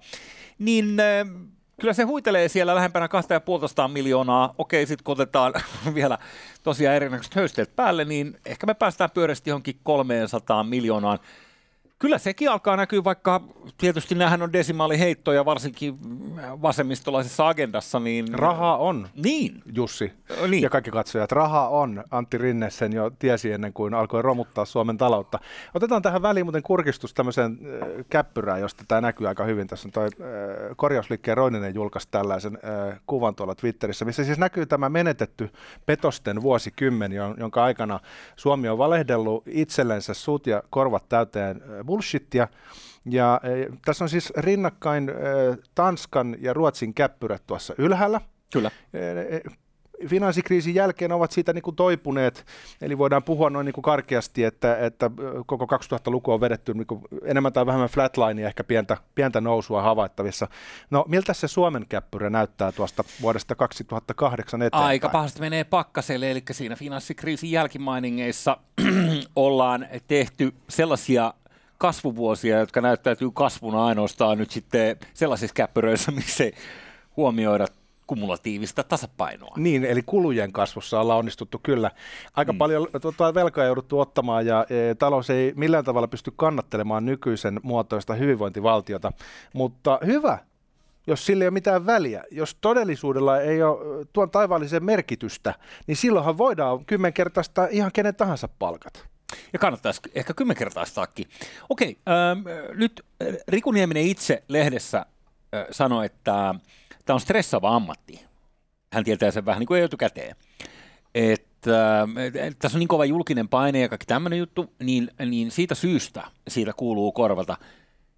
niin 0.60 1.00
ö, 1.00 1.25
kyllä 1.81 1.94
se 1.94 2.04
huitelee 2.04 2.48
siellä 2.48 2.75
lähempänä 2.75 3.08
2,5 3.08 3.92
miljoonaa. 3.92 4.56
Okei, 4.58 4.86
sitten 4.86 5.04
kun 5.04 5.14
otetaan 5.14 5.54
vielä 5.96 6.18
tosiaan 6.64 6.96
erinäköiset 6.96 7.36
höysteet 7.36 7.75
päälle, 7.75 8.06
niin 8.06 8.40
ehkä 8.46 8.66
me 8.66 8.74
päästään 8.74 9.12
pyöreästi 9.12 9.50
johonkin 9.50 9.80
300 9.84 10.64
miljoonaan. 10.64 11.20
Kyllä 12.04 12.18
sekin 12.18 12.52
alkaa 12.52 12.78
näkyä, 12.78 13.04
vaikka 13.04 13.42
tietysti 13.78 14.16
nämähän 14.16 14.42
on 14.42 14.54
desimaaliheittoja, 14.54 15.46
varsinkin 15.46 15.98
vasemmistolaisessa 16.62 17.48
agendassa, 17.48 18.00
niin... 18.00 18.28
Rahaa 18.34 18.78
on, 18.78 19.08
Niin, 19.24 19.62
Jussi 19.76 20.12
Niin. 20.48 20.64
ja 20.64 20.70
kaikki 20.70 20.92
katsojat. 20.92 21.32
Rahaa 21.32 21.70
on. 21.70 22.04
Antti 22.12 22.38
Rinne 22.38 22.70
sen 22.70 22.94
jo 22.94 23.12
tiesi 23.20 23.52
ennen 23.52 23.74
kuin 23.74 23.94
alkoi 23.94 24.22
romuttaa 24.22 24.66
Suomen 24.66 24.98
taloutta. 24.98 25.40
Otetaan 25.74 26.02
tähän 26.02 26.22
väliin 26.22 26.46
muuten 26.46 26.64
kurkistus 26.64 27.14
tämmöiseen 27.14 27.52
äh, 27.52 28.06
käppyrään, 28.10 28.62
josta 28.62 28.84
tämä 28.88 29.02
näkyy 29.02 29.28
aika 29.28 29.44
hyvin. 29.44 29.68
Tässä 29.68 29.88
on 29.88 29.92
toi 29.92 30.06
äh, 30.06 30.10
korjausliikkeen 30.76 31.38
Roininen 31.38 31.76
julkaisi 31.76 32.08
tällaisen 32.12 32.60
äh, 32.92 33.00
kuvan 33.08 33.36
tuolla 33.36 33.56
Twitterissä, 33.56 34.06
missä 34.06 34.24
siis 34.24 34.38
näkyy 34.38 34.66
tämä 34.66 34.90
menetetty 34.90 35.50
petosten 35.86 36.42
vuosikymmen, 36.42 37.12
jon- 37.12 37.40
jonka 37.40 37.64
aikana 37.64 38.00
Suomi 38.36 38.70
on 38.70 38.78
valehdellut 38.78 39.44
itsellensä 39.48 40.14
suut 40.14 40.48
ja 40.48 40.64
korvat 40.70 41.10
täyteen 41.10 41.62
äh, 41.62 41.86
bullshittia. 41.94 42.48
Ja 43.06 43.34
äh, 43.34 43.78
tässä 43.86 44.04
on 44.04 44.10
siis 44.10 44.34
rinnakkain 44.38 45.10
äh, 45.10 45.16
Tanskan 45.75 46.36
ja 46.40 46.54
Ruotsin 46.54 46.94
käppyrät 46.94 47.44
tuossa 47.48 47.74
ylhäällä 47.78 48.22
kyllä. 48.54 48.72
eh, 48.94 49.42
finanssikriisin 50.07 50.75
jälkeen 50.75 51.12
ovat 51.12 51.31
siitä 51.31 51.54
niin 51.54 51.62
kuin 51.62 51.75
toipuneet, 51.75 52.45
eli 52.81 52.98
voidaan 52.98 53.24
puhua 53.24 53.50
noin 53.50 53.66
niin 53.66 53.74
kuin 53.74 53.84
karkeasti, 53.84 54.44
että, 54.44 54.78
että 54.78 55.12
koko 55.45 55.66
2000-luku 55.66 56.31
on 56.31 56.42
vedetty 56.42 56.73
niin 56.73 56.88
kuin 56.88 57.02
enemmän 57.26 57.54
tai 57.54 57.66
vähemmän 57.66 57.90
flatline 57.90 58.42
ja 58.42 58.47
ehkä 58.47 58.64
pientä, 58.64 58.97
pientä 59.16 59.42
nousua 59.42 59.81
havaittavissa. 59.81 60.47
No 60.90 61.06
miltä 61.07 61.33
se 61.33 61.47
Suomen 61.47 61.85
käppyrä 61.90 62.30
näyttää 62.30 62.71
tuosta 62.71 63.04
vuodesta 63.21 63.56
2008 63.56 64.62
eteenpäin? 64.62 64.83
Aika 64.83 65.09
pahasti 65.09 65.40
menee 65.40 65.64
pakkaselle, 65.64 66.31
eli 66.31 66.44
siinä 66.52 66.76
finanssikriisin 66.76 67.52
jälkimainingeissa 67.52 68.57
ollaan 69.35 69.88
tehty 70.07 70.54
sellaisia 70.69 71.33
kasvuvuosia, 71.83 72.59
jotka 72.59 72.81
näyttäytyy 72.81 73.31
kasvuna 73.33 73.85
ainoastaan 73.85 74.37
nyt 74.37 74.52
sitten 74.52 74.97
sellaisissa 75.13 75.54
käppyröissä, 75.54 76.11
missä 76.21 76.44
ei 76.44 76.54
huomioida 77.18 77.68
kumulatiivista 78.07 78.83
tasapainoa. 78.83 79.54
Niin, 79.57 79.85
eli 79.85 80.02
kulujen 80.06 80.52
kasvussa 80.52 80.99
ollaan 80.99 81.19
onnistuttu 81.19 81.59
kyllä. 81.63 81.92
Aika 82.35 82.54
mm. 82.54 82.57
paljon 82.57 82.87
tota, 83.02 83.33
velkaa 83.33 83.66
jouduttu 83.66 83.99
ottamaan 83.99 84.45
ja 84.45 84.66
e, 84.69 84.95
talous 84.95 85.30
ei 85.30 85.54
millään 85.56 85.85
tavalla 85.85 86.07
pysty 86.07 86.33
kannattelemaan 86.35 87.06
nykyisen 87.06 87.59
muotoista 87.63 88.13
hyvinvointivaltiota, 88.13 89.11
mutta 89.54 89.99
hyvä, 90.06 90.37
jos 91.07 91.25
sillä 91.25 91.44
ei 91.44 91.47
ole 91.47 91.54
mitään 91.54 91.85
väliä. 91.85 92.23
Jos 92.31 92.57
todellisuudella 92.61 93.40
ei 93.40 93.63
ole 93.63 94.02
ö, 94.02 94.06
tuon 94.13 94.30
taivaallisen 94.31 94.83
merkitystä, 94.83 95.54
niin 95.87 95.95
silloinhan 95.95 96.37
voidaan 96.37 96.85
kymmenkertaistaa 96.85 97.68
ihan 97.71 97.92
kenen 97.94 98.16
tahansa 98.16 98.49
palkat. 98.59 99.13
Ja 99.54 99.59
kannattaisi 99.59 100.02
ehkä 100.16 100.33
kymmenkertaistaakin. 100.33 101.30
Okei, 101.69 101.97
ähm, 102.09 102.47
nyt 102.78 103.06
äh, 103.21 103.28
Riku 103.47 103.71
Nieminen 103.71 104.04
itse 104.04 104.44
lehdessä 104.47 104.97
äh, 104.97 105.66
sanoi, 105.71 106.06
että 106.06 106.56
tämä 107.06 107.16
on 107.16 107.19
stressaava 107.19 107.75
ammatti. 107.75 108.25
Hän 108.94 109.04
tietää 109.04 109.31
sen 109.31 109.45
vähän 109.45 109.59
niin 109.59 109.68
kuin 109.68 109.83
etukäteen. 109.83 110.35
Että 111.16 112.02
äh, 112.02 112.09
et, 112.47 112.59
tässä 112.59 112.78
on 112.78 112.80
niin 112.80 112.87
kova 112.87 113.06
julkinen 113.06 113.49
paine 113.49 113.80
ja 113.80 113.90
kaikki 113.90 114.06
tämmöinen 114.06 114.40
juttu, 114.40 114.73
niin, 114.80 115.11
niin 115.25 115.52
siitä 115.52 115.75
syystä 115.75 116.23
siitä 116.47 116.73
kuuluu 116.73 117.11
korvata. 117.11 117.57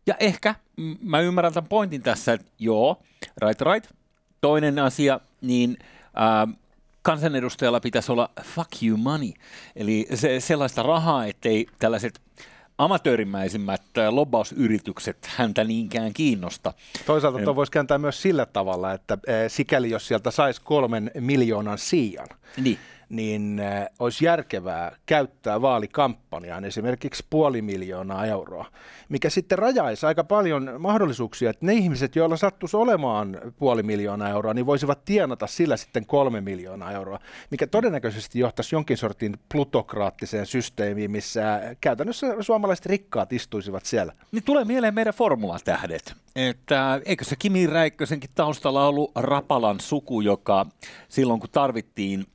Ja 0.08 0.16
ehkä 0.20 0.56
mä 1.02 1.20
ymmärrän 1.20 1.54
tämän 1.54 1.70
pointin 1.70 2.02
tässä, 2.02 2.34
että 2.34 2.52
joo, 2.60 3.04
right, 3.42 3.62
right. 3.62 3.92
Toinen 4.42 4.80
asia, 4.80 5.20
niin 5.42 5.78
äh, 6.06 6.56
kansanedustajalla 7.06 7.80
pitäisi 7.80 8.12
olla 8.12 8.30
fuck 8.42 8.84
you 8.84 8.98
money, 8.98 9.32
eli 9.76 10.08
se, 10.14 10.40
sellaista 10.40 10.84
rahaa, 10.84 11.26
ettei 11.26 11.68
tällaiset 11.80 12.22
amatöörimäisimmät 12.78 13.82
äh, 13.98 14.14
lobbausyritykset 14.14 15.18
häntä 15.36 15.64
niinkään 15.64 16.14
kiinnosta. 16.14 16.74
Toisaalta 17.06 17.40
tuo 17.44 17.56
voisi 17.56 17.72
kääntää 17.72 17.98
myös 17.98 18.22
sillä 18.22 18.46
tavalla, 18.46 18.94
että 18.94 19.18
e, 19.28 19.50
sikäli 19.50 19.90
jos 19.90 20.08
sieltä 20.08 20.32
saisi 20.32 20.62
kolmen 20.64 21.12
miljoonan 21.20 21.78
siian, 21.78 22.28
Niin. 22.58 22.80
Niin 23.10 23.60
äh, 23.60 23.88
olisi 24.00 24.26
järkevää 24.26 24.96
käyttää 25.06 25.62
vaalikampanjaan 25.62 26.66
esimerkiksi 26.66 27.26
puoli 27.30 27.62
miljoonaa 27.62 28.26
euroa, 28.26 28.66
mikä 29.10 29.30
sitten 29.30 29.58
rajaisi 29.58 30.06
aika 30.06 30.24
paljon 30.24 30.72
mahdollisuuksia, 30.80 31.50
että 31.50 31.66
ne 31.66 31.74
ihmiset, 31.74 32.16
joilla 32.16 32.38
sattuisi 32.38 32.78
olemaan 32.78 33.38
puoli 33.58 33.84
miljoonaa 33.84 34.30
euroa, 34.30 34.54
niin 34.54 34.66
voisivat 34.66 35.06
tienata 35.06 35.48
sillä 35.48 35.78
sitten 35.78 36.06
kolme 36.06 36.42
miljoonaa 36.42 36.92
euroa, 36.92 37.20
mikä 37.52 37.68
todennäköisesti 37.68 38.40
johtaisi 38.40 38.76
jonkin 38.76 38.98
sortin 38.98 39.38
plutokraattiseen 39.52 40.46
systeemiin, 40.46 41.12
missä 41.12 41.62
käytännössä 41.82 42.36
suomalaiset 42.40 42.86
rikkaat 42.86 43.34
istuisivat 43.34 43.86
siellä. 43.86 44.14
Niin 44.32 44.44
tulee 44.44 44.66
mieleen 44.66 44.94
meidän 44.94 45.14
formulatähdet, 45.14 46.14
että 46.36 47.02
eikö 47.06 47.24
se 47.24 47.36
Kimi 47.40 47.68
Räikkösenkin 47.68 48.30
taustalla 48.36 48.88
ollut 48.88 49.12
Rapalan 49.16 49.80
suku, 49.80 50.22
joka 50.22 50.66
silloin 51.10 51.40
kun 51.40 51.50
tarvittiin 51.52 52.26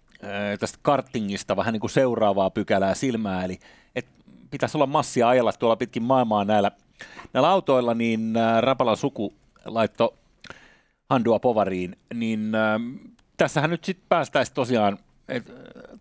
tästä 0.60 0.78
kartingista 0.82 1.56
vähän 1.56 1.72
niin 1.72 1.80
kuin 1.80 1.90
seuraavaa 1.90 2.50
pykälää 2.50 2.94
silmää, 2.94 3.44
eli 3.44 3.58
että 3.96 4.10
pitäisi 4.50 4.76
olla 4.76 4.86
massia 4.86 5.28
ajella 5.28 5.52
tuolla 5.52 5.76
pitkin 5.76 6.02
maailmaa 6.02 6.44
näillä, 6.44 6.70
näillä 7.32 7.48
autoilla, 7.48 7.94
niin 7.94 8.34
Rapalan 8.60 8.96
suku 8.96 9.34
laitto 9.64 10.14
handua 11.10 11.38
povariin, 11.38 11.96
niin 12.14 12.52
tässähän 13.36 13.70
nyt 13.70 13.84
sitten 13.84 14.06
päästäisiin 14.08 14.54
tosiaan, 14.54 14.98
että 15.28 15.52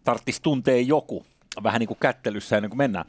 tarttisi 0.03 0.41
tunteen 0.41 0.87
joku 0.87 1.25
vähän 1.63 1.79
niin 1.79 1.87
kuin 1.87 1.97
kättelyssä 1.99 2.57
ennen 2.57 2.69
kuin 2.69 2.77
mennään. 2.77 3.05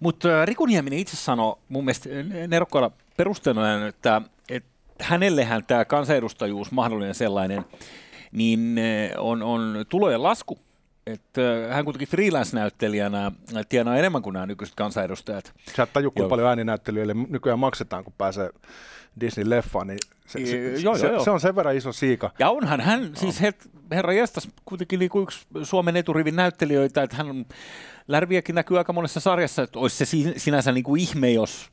Mutta 0.00 0.44
Riku 0.44 0.66
Nieminen 0.66 0.98
itse 0.98 1.16
sanoi 1.16 1.56
mun 1.68 1.84
mielestä 1.84 2.08
nerokkailla 2.48 2.90
perusteella, 3.16 3.86
että, 3.86 4.22
että 4.48 4.70
hänellehän 5.00 5.64
tämä 5.64 5.84
kansanedustajuus, 5.84 6.72
mahdollinen 6.72 7.14
sellainen, 7.14 7.64
niin 8.32 8.78
eh, 8.78 9.10
on, 9.18 9.42
on 9.42 9.84
tulojen 9.88 10.22
lasku. 10.22 10.58
Että 11.06 11.64
eh, 11.64 11.70
hän 11.74 11.84
kuitenkin 11.84 12.08
freelance-näyttelijänä 12.08 13.32
tienaa 13.68 13.96
enemmän 13.96 14.22
kuin 14.22 14.34
nämä 14.34 14.46
nykyiset 14.46 14.74
kansanedustajat. 14.74 15.52
Sä 15.76 15.82
et 15.82 15.92
taju, 15.92 16.10
kuinka 16.10 16.28
paljon 16.28 16.48
ääninäyttelijöille 16.48 17.14
nykyään 17.14 17.58
maksetaan, 17.58 18.04
kun 18.04 18.14
pääsee 18.18 18.50
Disney-leffaan, 19.20 19.86
niin 19.86 19.98
se, 20.26 20.46
se, 20.46 20.74
joo, 20.80 20.98
se, 20.98 21.06
joo. 21.06 21.24
se 21.24 21.30
on 21.30 21.40
sen 21.40 21.56
verran 21.56 21.76
iso 21.76 21.92
siika. 21.92 22.30
Ja 22.38 22.50
onhan 22.50 22.80
hän, 22.80 23.02
no. 23.02 23.08
siis 23.14 23.40
her, 23.40 23.52
herra 23.90 24.12
Jestas, 24.12 24.48
kuitenkin 24.64 24.98
niin 24.98 25.10
kuin 25.10 25.22
yksi 25.22 25.46
Suomen 25.62 25.96
eturivin 25.96 26.36
näyttelijöitä, 26.36 27.02
että 27.02 27.16
hän 27.16 27.46
Lärviäkin 28.08 28.54
näkyy 28.54 28.78
aika 28.78 28.92
monessa 28.92 29.20
sarjassa, 29.20 29.62
että 29.62 29.78
olisi 29.78 30.06
se 30.06 30.16
sinänsä 30.36 30.72
niin 30.72 30.84
kuin 30.84 31.00
ihme, 31.00 31.30
jos 31.30 31.70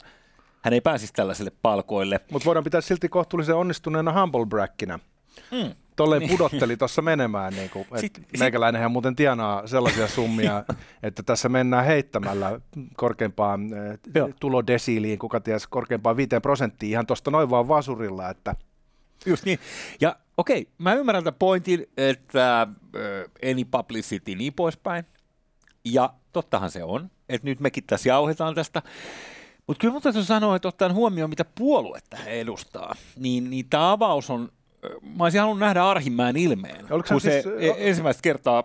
hän 0.62 0.74
ei 0.74 0.82
pääsisi 0.82 1.14
tällaiselle 1.14 1.52
palkoille. 1.62 2.20
Mutta 2.32 2.46
voidaan 2.46 2.64
pitää 2.64 2.82
silti 2.82 3.10
kohtuullisen 3.10 3.56
onnistuneena 3.56 4.22
humble 4.22 4.46
brackinä. 4.46 5.00
Mm 5.52 5.76
tolleen 5.96 6.20
niin. 6.20 6.32
pudotteli 6.32 6.78
tuossa 6.78 7.02
menemään. 7.02 7.54
Niin 7.54 7.70
kuin, 7.70 7.88
sit, 8.00 8.22
meikäläinenhän 8.40 8.92
muuten 8.92 9.16
tienaa 9.16 9.68
sellaisia 9.68 10.08
summia, 10.08 10.64
että 11.04 11.24
tässä 11.24 11.50
mennään 11.50 11.86
heittämällä 11.86 12.60
korkeimpaan 12.96 13.74
eh, 13.74 14.00
tulodesiiliin, 14.40 15.20
kuka 15.20 15.40
ties, 15.40 15.68
korkeimpaan 15.68 16.18
5 16.18 16.30
prosenttiin 16.42 16.92
ihan 16.92 17.06
tuosta 17.06 17.32
noin 17.32 17.50
vaan 17.50 17.68
vasurilla. 17.68 18.30
Että... 18.30 18.56
Just 19.26 19.46
niin. 19.46 19.60
Ja 20.02 20.16
okei, 20.38 20.62
okay, 20.62 20.74
mä 20.78 20.94
ymmärrän 20.94 21.24
tämän 21.24 21.40
pointin, 21.40 21.88
että 21.98 22.62
äh, 22.62 22.70
any 23.52 23.66
publicity 23.66 24.36
niin 24.36 24.54
poispäin. 24.54 25.06
Ja 25.86 26.14
tottahan 26.34 26.72
se 26.72 26.84
on, 26.84 27.12
että 27.30 27.48
nyt 27.48 27.60
mekin 27.60 27.84
tässä 27.88 28.10
jauhetaan 28.10 28.56
tästä. 28.56 28.82
Mutta 29.68 29.82
kyllä 29.82 29.92
mun 29.92 30.02
täytyy 30.02 30.24
sanoa, 30.24 30.56
että 30.56 30.68
ottaen 30.68 30.94
huomioon, 30.94 31.30
mitä 31.30 31.46
puoluetta 31.58 32.18
he 32.18 32.32
edustaa, 32.32 32.96
niin, 33.16 33.50
niin 33.50 33.70
tämä 33.70 33.92
avaus 33.92 34.30
on 34.30 34.52
mä 35.18 35.24
olisin 35.24 35.42
halunnut 35.42 35.60
nähdä 35.60 35.86
Arhimäen 35.86 36.38
ilmeen, 36.38 36.94
Oliko 36.94 37.08
kun 37.08 37.22
se 37.22 37.42
siis, 37.42 37.56
e- 37.60 37.90
ensimmäistä 37.90 38.22
kertaa 38.22 38.64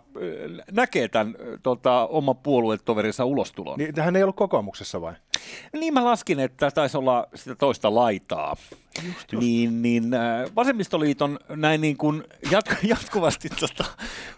näkee 0.72 1.08
tämän 1.08 1.34
tota, 1.62 2.06
oman 2.06 2.36
puoluetoverinsa 2.36 3.24
ulostulon. 3.24 3.78
Niin, 3.78 3.92
hän 3.96 4.16
ei 4.16 4.22
ollut 4.22 4.36
kokoomuksessa 4.36 5.00
vai? 5.00 5.12
Niin 5.72 5.94
mä 5.94 6.04
laskin, 6.04 6.40
että 6.40 6.70
taisi 6.70 6.96
olla 6.96 7.26
sitä 7.34 7.54
toista 7.54 7.94
laitaa. 7.94 8.56
Just, 9.06 9.32
just. 9.32 9.44
Niin, 9.44 9.82
niin 9.82 10.04
Vasemmistoliiton 10.56 11.38
näin 11.48 11.80
niin 11.80 11.96
kuin 11.96 12.24
jatku, 12.50 12.74
jatkuvasti, 12.86 13.48
tota, 13.48 13.84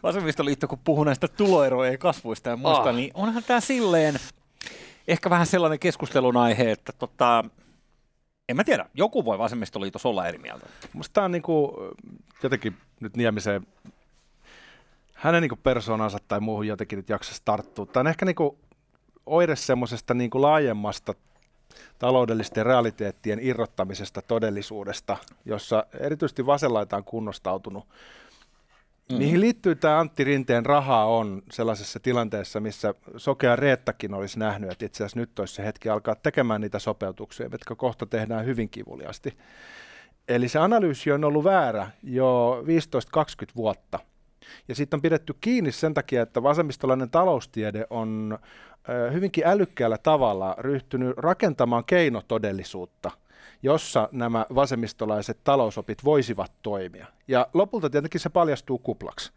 Vasemmistoliitto 0.02 0.68
kun 0.68 0.78
puhuu 0.84 1.04
näistä 1.04 1.28
tuloerojen 1.28 1.98
kasvuista 1.98 2.50
ja 2.50 2.56
muista, 2.56 2.88
ah. 2.88 2.94
niin 2.94 3.10
onhan 3.14 3.42
tämä 3.46 3.60
silleen 3.60 4.18
ehkä 5.08 5.30
vähän 5.30 5.46
sellainen 5.46 5.78
keskustelun 5.78 6.36
aihe, 6.36 6.70
että 6.70 6.92
tota, 6.92 7.44
en 8.48 8.56
mä 8.56 8.64
tiedä, 8.64 8.86
joku 8.94 9.24
voi 9.24 9.38
vasemmistoliitos 9.38 10.06
olla 10.06 10.26
eri 10.26 10.38
mieltä. 10.38 10.66
Musta 10.92 11.12
tämä 11.12 11.24
on 11.24 11.32
niinku, 11.32 11.74
jotenkin 12.42 12.76
nyt 13.00 13.16
Niemiseen, 13.16 13.66
hänen 15.14 15.42
niinku 15.42 15.56
persoonansa 15.56 16.18
tai 16.28 16.40
muuhun 16.40 16.66
jotenkin 16.66 16.96
nyt 16.96 17.08
jaksaisi 17.08 17.42
tarttua. 17.44 17.86
Tämä 17.86 18.00
on 18.02 18.06
ehkä 18.06 18.24
niinku 18.24 18.58
oire 19.26 19.56
semmoisesta 19.56 20.14
niinku 20.14 20.42
laajemmasta 20.42 21.14
taloudellisten 21.98 22.66
realiteettien 22.66 23.38
irrottamisesta 23.42 24.22
todellisuudesta, 24.22 25.16
jossa 25.44 25.86
erityisesti 26.00 26.46
vasenlaita 26.46 26.96
on 26.96 27.04
kunnostautunut 27.04 27.88
Mm. 29.12 29.18
Mihin 29.18 29.40
liittyy 29.40 29.74
tämä 29.74 29.98
Antti 29.98 30.24
Rinteen 30.24 30.66
rahaa 30.66 31.06
on 31.06 31.42
sellaisessa 31.50 32.00
tilanteessa, 32.00 32.60
missä 32.60 32.94
sokea 33.16 33.56
Reettakin 33.56 34.14
olisi 34.14 34.38
nähnyt, 34.38 34.70
että 34.70 34.84
itse 34.84 35.04
asiassa 35.04 35.20
nyt 35.20 35.38
olisi 35.38 35.54
se 35.54 35.64
hetki 35.64 35.88
alkaa 35.88 36.14
tekemään 36.14 36.60
niitä 36.60 36.78
sopeutuksia, 36.78 37.48
jotka 37.52 37.74
kohta 37.74 38.06
tehdään 38.06 38.46
hyvin 38.46 38.68
kivuliasti. 38.68 39.38
Eli 40.28 40.48
se 40.48 40.58
analyysi 40.58 41.12
on 41.12 41.24
ollut 41.24 41.44
väärä 41.44 41.90
jo 42.02 42.62
15-20 43.18 43.52
vuotta. 43.56 43.98
Ja 44.68 44.74
sitten 44.74 44.98
on 44.98 45.02
pidetty 45.02 45.34
kiinni 45.40 45.72
sen 45.72 45.94
takia, 45.94 46.22
että 46.22 46.42
vasemmistolainen 46.42 47.10
taloustiede 47.10 47.86
on 47.90 48.38
hyvinkin 49.12 49.46
älykkäällä 49.46 49.98
tavalla 49.98 50.54
ryhtynyt 50.58 51.16
rakentamaan 51.16 51.84
keinotodellisuutta– 51.84 53.10
jossa 53.62 54.08
nämä 54.12 54.46
vasemmistolaiset 54.54 55.38
talousopit 55.44 56.04
voisivat 56.04 56.52
toimia. 56.62 57.06
Ja 57.28 57.46
lopulta 57.54 57.90
tietenkin 57.90 58.20
se 58.20 58.28
paljastuu 58.28 58.78
kuplaksi. 58.78 59.32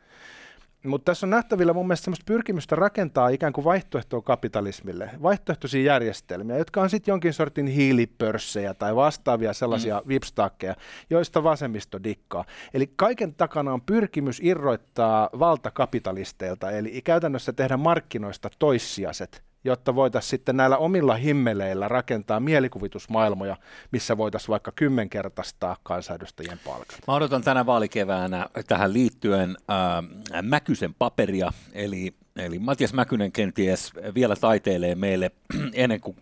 Mutta 0.85 1.05
tässä 1.11 1.25
on 1.25 1.29
nähtävillä 1.29 1.73
mun 1.73 1.87
mielestä 1.87 2.03
semmoista 2.03 2.23
pyrkimystä 2.27 2.75
rakentaa 2.75 3.29
ikään 3.29 3.53
kuin 3.53 3.65
vaihtoehtoa 3.65 4.21
kapitalismille, 4.21 5.09
vaihtoehtoisia 5.21 5.83
järjestelmiä, 5.83 6.57
jotka 6.57 6.81
on 6.81 6.89
sitten 6.89 7.11
jonkin 7.11 7.33
sortin 7.33 7.67
hiilipörssejä 7.67 8.73
tai 8.73 8.95
vastaavia 8.95 9.53
sellaisia 9.53 10.01
mm. 10.03 10.07
vipstakkeja, 10.07 10.75
joista 11.09 11.43
vasemmisto 11.43 12.03
dikkaa. 12.03 12.45
Eli 12.73 12.93
kaiken 12.95 13.35
takana 13.35 13.73
on 13.73 13.81
pyrkimys 13.81 14.39
irroittaa 14.43 15.29
valta 15.39 15.71
kapitalisteilta, 15.71 16.71
eli 16.71 17.01
käytännössä 17.01 17.53
tehdä 17.53 17.77
markkinoista 17.77 18.49
toissijaiset 18.59 19.43
jotta 19.65 19.95
voitaisiin 19.95 20.29
sitten 20.29 20.57
näillä 20.57 20.77
omilla 20.77 21.15
himmeleillä 21.15 21.87
rakentaa 21.87 22.39
mielikuvitusmaailmoja, 22.39 23.57
missä 23.91 24.17
voitaisiin 24.17 24.47
vaikka 24.49 24.71
kymmenkertaistaa 24.71 25.77
kansanedustajien 25.83 26.59
palkat. 26.65 26.99
Mä 27.07 27.13
odotan 27.13 27.43
tänä 27.43 27.65
vaalikeväänä 27.65 28.49
tähän 28.67 28.93
liittyen 28.93 29.57
äh, 29.71 30.41
Mäkysen 30.41 30.93
paperia, 30.93 31.51
eli, 31.73 32.13
eli 32.35 32.59
Matias 32.59 32.93
Mäkynen 32.93 33.31
kenties 33.31 33.91
vielä 34.15 34.35
taiteilee 34.35 34.95
meille 34.95 35.31
ennen 35.73 36.01
kuin 36.01 36.17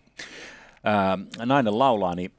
äh, 0.86 1.46
nainen 1.46 1.78
laulaa, 1.78 2.14
niin 2.14 2.32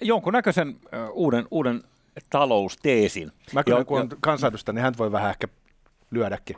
jonkunnäköisen 0.00 0.68
äh, 0.68 1.10
uuden, 1.12 1.46
uuden 1.50 1.82
talousteesin. 2.30 3.32
Mäkynen, 3.52 3.78
jo, 3.78 3.84
kun 3.84 4.00
on 4.00 4.08
kansanedustaja, 4.20 4.74
niin 4.74 4.82
hän 4.82 4.94
voi 4.98 5.12
vähän 5.12 5.30
ehkä 5.30 5.48
lyödäkin. 6.10 6.56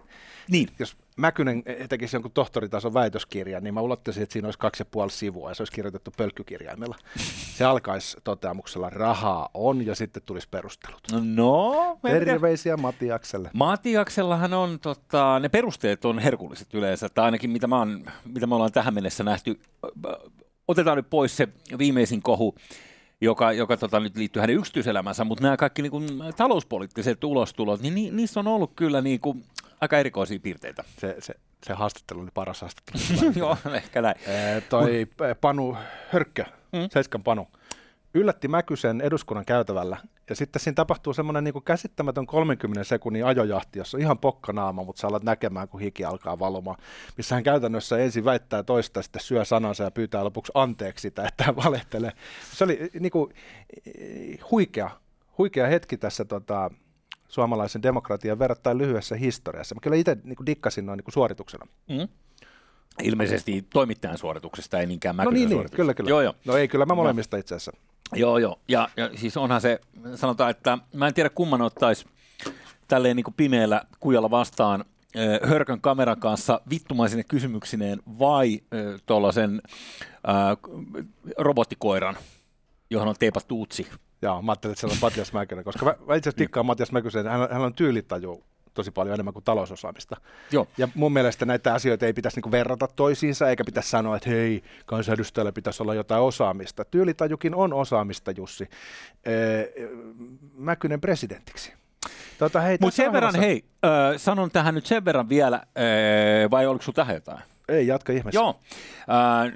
Niin. 0.49 0.69
Jos 0.79 0.97
Mäkynen 1.19 1.63
tekisi 1.89 2.17
jonkun 2.17 2.33
tohtoritason 2.33 2.95
väitöskirjan, 2.95 3.65
niin 3.65 3.75
mä 3.75 3.81
ulottaisin, 3.81 4.23
että 4.23 4.33
siinä 4.33 4.49
olisi 4.49 4.59
kaksi 4.59 4.81
ja 4.81 4.85
puoli 4.85 5.11
sivua 5.11 5.51
ja 5.51 5.55
se 5.55 5.63
olisi 5.63 5.73
kirjoitettu 5.73 6.11
pölkkykirjaimella. 6.17 6.97
Se 7.57 7.65
alkaisi 7.65 8.17
toteamuksella 8.25 8.91
rahaa 8.91 9.49
on 9.55 9.87
ja 9.87 9.95
sitten 9.95 10.23
tulisi 10.27 10.49
perustelut. 10.51 11.01
No, 11.35 11.99
Terveisiä 12.03 12.77
Matiakselle. 12.77 13.51
Matiaksellahan 13.53 14.55
on, 14.55 14.79
tota, 14.81 15.39
ne 15.41 15.49
perusteet 15.49 16.05
on 16.05 16.19
herkulliset 16.19 16.75
yleensä, 16.75 17.09
tai 17.09 17.25
ainakin 17.25 17.51
mitä, 17.51 17.67
mä 17.67 17.81
on, 17.81 18.05
mitä 18.25 18.47
me 18.47 18.55
ollaan 18.55 18.73
tähän 18.73 18.95
mennessä 18.95 19.25
nähty. 19.25 19.61
Otetaan 20.69 20.97
nyt 20.97 21.11
pois 21.11 21.37
se 21.37 21.49
viimeisin 21.79 22.23
kohu, 22.23 22.55
joka, 23.21 23.53
joka 23.53 23.77
tota, 23.77 24.01
nyt 24.01 24.17
liittyy 24.17 24.41
hänen 24.41 24.57
yksityiselämänsä, 24.57 25.25
mutta 25.25 25.43
nämä 25.43 25.57
kaikki 25.57 25.83
niin 25.83 25.91
kuin, 25.91 26.09
talouspoliittiset 26.37 27.25
ulostulot, 27.25 27.81
niin 27.81 27.95
ni, 27.95 28.11
niissä 28.11 28.41
on 28.41 28.47
ollut 28.47 28.73
kyllä 28.77 29.01
niin 29.01 29.21
kuin, 29.21 29.45
aika 29.81 29.99
erikoisia 29.99 30.41
piirteitä. 30.41 30.85
Se, 30.99 31.17
se, 31.19 31.35
se 31.67 31.73
haastattelu 31.73 32.21
oli 32.21 32.31
paras 32.35 32.61
haastattelu. 32.61 33.33
Joo, 33.37 33.57
ehkä 33.75 34.03
näin. 34.03 34.17
E, 34.27 34.61
toi. 34.61 35.07
Panu 35.41 35.77
Hörkkö, 36.11 36.45
mm. 36.73 36.89
Seiskan 36.91 37.23
Panu, 37.23 37.49
yllätti 38.15 38.49
Mäkysen 38.49 39.01
eduskunnan 39.01 39.45
käytävällä. 39.45 39.97
Ja 40.29 40.37
sitten 40.37 40.61
siinä 40.61 40.75
tapahtuu 40.75 41.13
semmoinen 41.13 41.45
niin 41.45 41.63
käsittämätön 41.65 42.27
30 42.27 42.85
sekunnin 42.85 43.25
ajojahti, 43.25 43.79
jossa 43.79 43.97
on 43.97 44.01
ihan 44.01 44.19
pokkanaama, 44.19 44.85
mutta 44.85 45.01
sä 45.01 45.07
alat 45.07 45.23
näkemään, 45.23 45.69
kun 45.69 45.81
hiki 45.81 46.05
alkaa 46.05 46.39
valumaan. 46.39 46.79
Missä 47.17 47.35
hän 47.35 47.45
käytännössä 47.45 47.99
ensin 47.99 48.25
väittää 48.25 48.63
toista, 48.63 49.03
sitten 49.03 49.23
syö 49.23 49.45
sanansa 49.45 49.85
ja 49.85 49.91
pyytää 49.91 50.25
lopuksi 50.25 50.53
anteeksi 50.55 51.03
sitä, 51.03 51.29
että 51.29 51.45
hän 51.45 51.57
valehtelee. 51.57 52.13
Se 52.53 52.65
oli 52.65 52.91
niin 53.01 53.11
kuin, 53.11 53.35
huikea, 54.51 54.91
huikea 55.39 55.67
hetki 55.67 55.97
tässä 55.97 56.25
tota, 56.25 56.71
suomalaisen 57.29 57.83
demokratian 57.83 58.39
verrattain 58.39 58.79
lyhyessä 58.79 59.17
historiassa. 59.17 59.75
Mä 59.75 59.81
kyllä 59.81 59.97
itse 59.97 60.17
niin 60.25 60.47
dikkasin 60.47 60.87
noin 60.87 60.97
niin 60.97 61.13
suorituksena. 61.13 61.67
Mm. 61.89 62.09
Ilmeisesti 63.03 63.67
toimittajan 63.73 64.19
suorituksesta, 64.19 64.79
ei 64.79 64.87
niinkään 64.87 65.17
No 65.17 65.31
niin, 65.31 65.49
niin 65.49 65.71
kyllä, 65.71 65.95
kyllä. 65.95 66.11
Joo, 66.11 66.21
joo. 66.21 66.35
No 66.45 66.57
ei, 66.57 66.69
kyllä 66.69 66.87
mä 66.87 66.95
molemmista 66.95 67.37
no. 67.37 67.41
itse 67.41 67.55
asiassa. 67.55 67.81
Joo, 68.15 68.39
joo. 68.39 68.59
Ja, 68.69 68.89
ja 68.97 69.11
siis 69.17 69.37
onhan 69.37 69.61
se, 69.61 69.81
sanotaan, 70.15 70.51
että 70.51 70.79
mä 70.95 71.07
en 71.07 71.15
tiedä 71.15 71.31
kumman 71.31 71.63
ottaisi 71.63 72.07
tälleen 72.89 73.17
niin 73.17 73.25
kuin 73.25 73.35
pimeällä 73.35 73.83
kujalla 74.01 74.31
vastaan 74.31 74.85
hörkön 75.43 75.81
kameran 75.81 76.21
kanssa 76.21 76.61
vittumaisine 76.71 77.25
kysymyksineen 77.25 78.03
vai 78.19 78.61
tuollaisen 79.07 79.63
robottikoiran, 81.39 82.17
johon 82.91 83.09
on 83.09 83.15
teipattu 83.19 83.63
utsi. 83.63 83.87
Joo, 84.23 84.43
mä 84.43 84.53
ajattelin, 84.53 84.73
että 84.73 84.81
se 84.81 84.87
on 84.87 84.99
Matias 85.03 85.33
Mäkynen, 85.33 85.65
koska 85.65 85.85
mä, 85.85 85.95
mä 86.07 86.15
itse 86.15 86.29
asiassa 86.29 86.39
dikkaan 86.39 86.67
Matias 86.67 86.93
Mäkysen, 86.93 87.27
hän, 87.27 87.49
hän 87.51 87.63
on 87.63 87.75
tyylitaju 87.75 88.45
tosi 88.75 88.91
paljon 88.91 89.15
enemmän 89.15 89.35
kuin 89.35 89.45
talousosaamista. 89.45 90.17
Joo. 90.53 90.67
Ja 90.79 90.89
mun 90.95 91.13
mielestä 91.13 91.47
näitä 91.47 91.75
asioita 91.75 92.07
ei 92.07 92.13
pitäisi 92.13 92.37
niinku 92.37 92.51
verrata 92.51 92.89
toisiinsa, 92.97 93.51
eikä 93.51 93.65
pitäisi 93.65 93.91
sanoa, 93.91 94.17
että 94.17 94.31
hei, 94.31 94.63
kansanedustajalla 94.87 95.53
pitäisi 95.53 95.83
olla 95.83 95.95
jotain 95.95 96.23
osaamista. 96.23 96.85
Tyylitajukin 96.85 97.55
on 97.55 97.73
osaamista, 97.73 98.31
Jussi. 98.31 98.69
Ee, 99.27 99.73
Mäkynen 100.55 101.01
presidentiksi. 101.01 101.73
Tota, 102.39 102.63
Mutta 102.81 102.97
sen 102.97 103.13
verran, 103.13 103.35
hei, 103.35 103.65
äh, 103.85 103.91
sanon 104.17 104.51
tähän 104.51 104.75
nyt 104.75 104.87
sen 104.87 105.05
verran 105.05 105.29
vielä, 105.29 105.57
äh, 105.57 106.51
vai 106.51 106.67
oliko 106.67 106.83
sinulla 106.83 106.97
tähän 106.97 107.15
jotain? 107.15 107.41
Ei, 107.69 107.87
jatka 107.87 108.13
ihmeessä. 108.13 108.41
Joo. 108.41 108.61
Äh, 109.01 109.53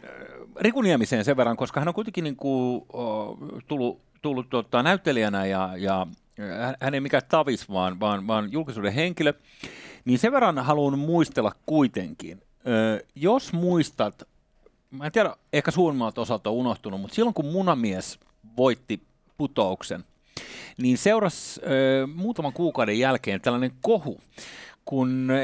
Riku 0.61 0.83
Niemiseen 0.83 1.25
sen 1.25 1.37
verran, 1.37 1.57
koska 1.57 1.81
hän 1.81 1.89
on 1.89 1.95
kuitenkin 1.95 2.25
niin 2.25 2.37
kuin, 2.37 2.83
uh, 2.93 3.39
tullut, 3.69 4.01
tullut 4.23 4.51
tota, 4.51 4.83
näyttelijänä 4.83 5.47
ja, 5.47 5.71
ja 5.77 6.07
hän 6.81 6.95
ei 6.95 7.01
mikään 7.01 7.23
tavis, 7.29 7.69
vaan, 7.69 8.01
vaan, 8.01 8.27
vaan 8.27 8.53
julkisuuden 8.53 8.93
henkilö, 8.93 9.33
niin 10.05 10.19
sen 10.19 10.33
verran 10.33 10.59
haluan 10.59 10.99
muistella 10.99 11.53
kuitenkin. 11.67 12.43
Ö, 12.67 13.05
jos 13.15 13.53
muistat, 13.53 14.23
mä 14.91 15.07
en 15.07 15.13
tiedä, 15.13 15.37
ehkä 15.53 15.71
suurimmalta 15.71 16.21
osalta 16.21 16.51
on 16.51 16.57
unohtunut, 16.57 17.01
mutta 17.01 17.15
silloin 17.15 17.35
kun 17.35 17.47
Munamies 17.47 18.19
voitti 18.57 19.01
putouksen, 19.37 20.05
niin 20.79 20.99
seurasi 20.99 21.61
ö, 21.65 22.07
muutaman 22.15 22.53
kuukauden 22.53 22.99
jälkeen 22.99 23.41
tällainen 23.41 23.73
kohu, 23.81 24.21
kun 24.85 25.31
ö, 25.31 25.35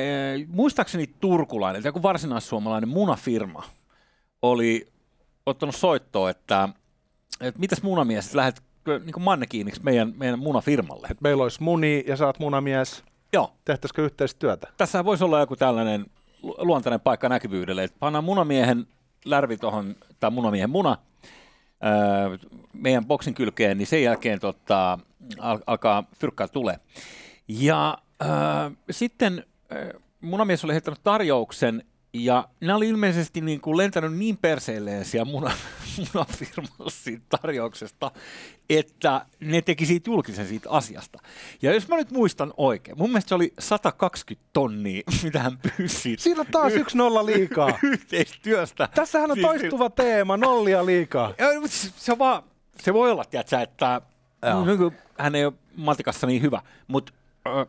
muistaakseni 0.48 1.06
turkulainen, 1.20 1.84
joku 1.84 2.02
varsinaissuomalainen 2.02 2.88
munafirma 2.88 3.64
oli 4.42 4.86
ottanut 5.48 5.74
soittoa, 5.74 6.30
että, 6.30 6.68
että 7.40 7.60
mitäs 7.60 7.82
munamies, 7.82 8.34
lähdet 8.34 8.62
niin 8.86 9.22
mannekiiniksi 9.22 9.82
meidän, 9.82 10.12
meidän 10.16 10.38
munafirmalle. 10.38 11.08
Et 11.10 11.20
meillä 11.20 11.42
olisi 11.42 11.62
muni 11.62 12.04
ja 12.06 12.16
saat 12.16 12.38
munamies. 12.38 13.04
Joo. 13.32 13.52
Tehtäisikö 13.64 14.04
yhteistyötä? 14.04 14.68
Tässä 14.76 15.04
voisi 15.04 15.24
olla 15.24 15.40
joku 15.40 15.56
tällainen 15.56 16.06
luontainen 16.42 17.00
paikka 17.00 17.28
näkyvyydelle, 17.28 17.84
että 17.84 17.96
pannaan 18.00 18.24
munamiehen 18.24 18.86
lärvi 19.24 19.56
tuohon, 19.56 19.96
tai 20.20 20.30
munamiehen 20.30 20.70
muna, 20.70 20.96
öö, 21.84 22.38
meidän 22.72 23.06
boksin 23.06 23.34
kylkeen, 23.34 23.78
niin 23.78 23.86
sen 23.86 24.02
jälkeen 24.02 24.40
tota, 24.40 24.98
al- 25.38 25.58
alkaa 25.66 26.04
fyrkkaa 26.20 26.48
tule. 26.48 26.80
Ja 27.48 27.98
öö, 28.22 28.30
sitten 28.90 29.44
öö, 29.72 29.92
munamies 30.20 30.64
oli 30.64 30.72
heittänyt 30.72 31.00
tarjouksen, 31.04 31.84
ja 32.24 32.48
ne 32.60 32.74
oli 32.74 32.88
ilmeisesti 32.88 33.40
niin 33.40 33.60
kuin 33.60 33.76
lentänyt 33.76 34.12
niin 34.12 34.36
perseilleen 34.36 35.04
siellä 35.04 35.32
muna, 35.32 35.50
munafirmalla 36.14 36.90
siitä 36.90 37.24
tarjouksesta, 37.40 38.10
että 38.70 39.26
ne 39.40 39.62
teki 39.62 39.86
siitä 39.86 40.10
julkisen 40.10 40.46
siitä 40.46 40.70
asiasta. 40.70 41.18
Ja 41.62 41.74
jos 41.74 41.88
mä 41.88 41.96
nyt 41.96 42.10
muistan 42.10 42.54
oikein, 42.56 42.98
mun 42.98 43.10
mielestä 43.10 43.28
se 43.28 43.34
oli 43.34 43.52
120 43.58 44.48
tonnia, 44.52 45.02
mitä 45.24 45.38
hän 45.38 45.58
pyysi. 45.58 46.16
Siinä 46.18 46.40
on 46.40 46.46
taas 46.46 46.72
yksi 46.72 46.96
nolla 46.96 47.26
liikaa. 47.26 47.78
Yhteistyöstä. 47.82 48.88
Tässähän 48.94 49.30
on 49.30 49.36
siis, 49.36 49.46
toistuva 49.46 49.90
teema, 49.90 50.36
nollia 50.36 50.86
liikaa. 50.86 51.34
Se, 51.96 52.12
on 52.12 52.18
vaan, 52.18 52.42
se 52.80 52.94
voi 52.94 53.10
olla, 53.10 53.24
tiedätkö, 53.24 53.60
että 53.60 54.00
hän 55.18 55.34
ei 55.34 55.44
ole 55.44 55.54
matikassa 55.76 56.26
niin 56.26 56.42
hyvä, 56.42 56.62
mutta 56.88 57.12
äh, 57.46 57.66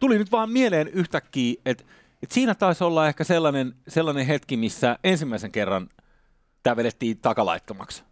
tuli 0.00 0.18
nyt 0.18 0.32
vaan 0.32 0.50
mieleen 0.50 0.88
yhtäkkiä, 0.88 1.54
että 1.66 1.84
et 2.22 2.30
siinä 2.32 2.54
taisi 2.54 2.84
olla 2.84 3.08
ehkä 3.08 3.24
sellainen, 3.24 3.74
sellainen 3.88 4.26
hetki, 4.26 4.56
missä 4.56 4.98
ensimmäisen 5.04 5.52
kerran 5.52 5.88
tämä 6.62 6.76
vedettiin 6.76 7.18
takalaittomaksi. 7.18 8.04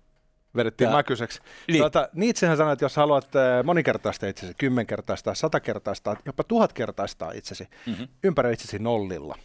Vedettiin 0.56 0.88
ja, 0.88 0.96
mäkyseksi. 0.96 1.40
Niin. 1.68 1.78
Tuota, 1.78 2.08
Nietzschehän 2.12 2.56
sanoi, 2.56 2.72
että 2.72 2.84
jos 2.84 2.96
haluat 2.96 3.24
eh, 3.24 3.64
monikertaista 3.64 4.26
itsesi, 4.26 4.54
kymmenkertaista, 4.54 5.34
satakertaista, 5.34 6.16
jopa 6.26 6.44
tuhatkertaista 6.44 7.32
itsesi, 7.32 7.68
mm-hmm. 7.86 8.08
ympäröi 8.24 8.52
itsesi 8.52 8.78
nollilla. 8.78 9.38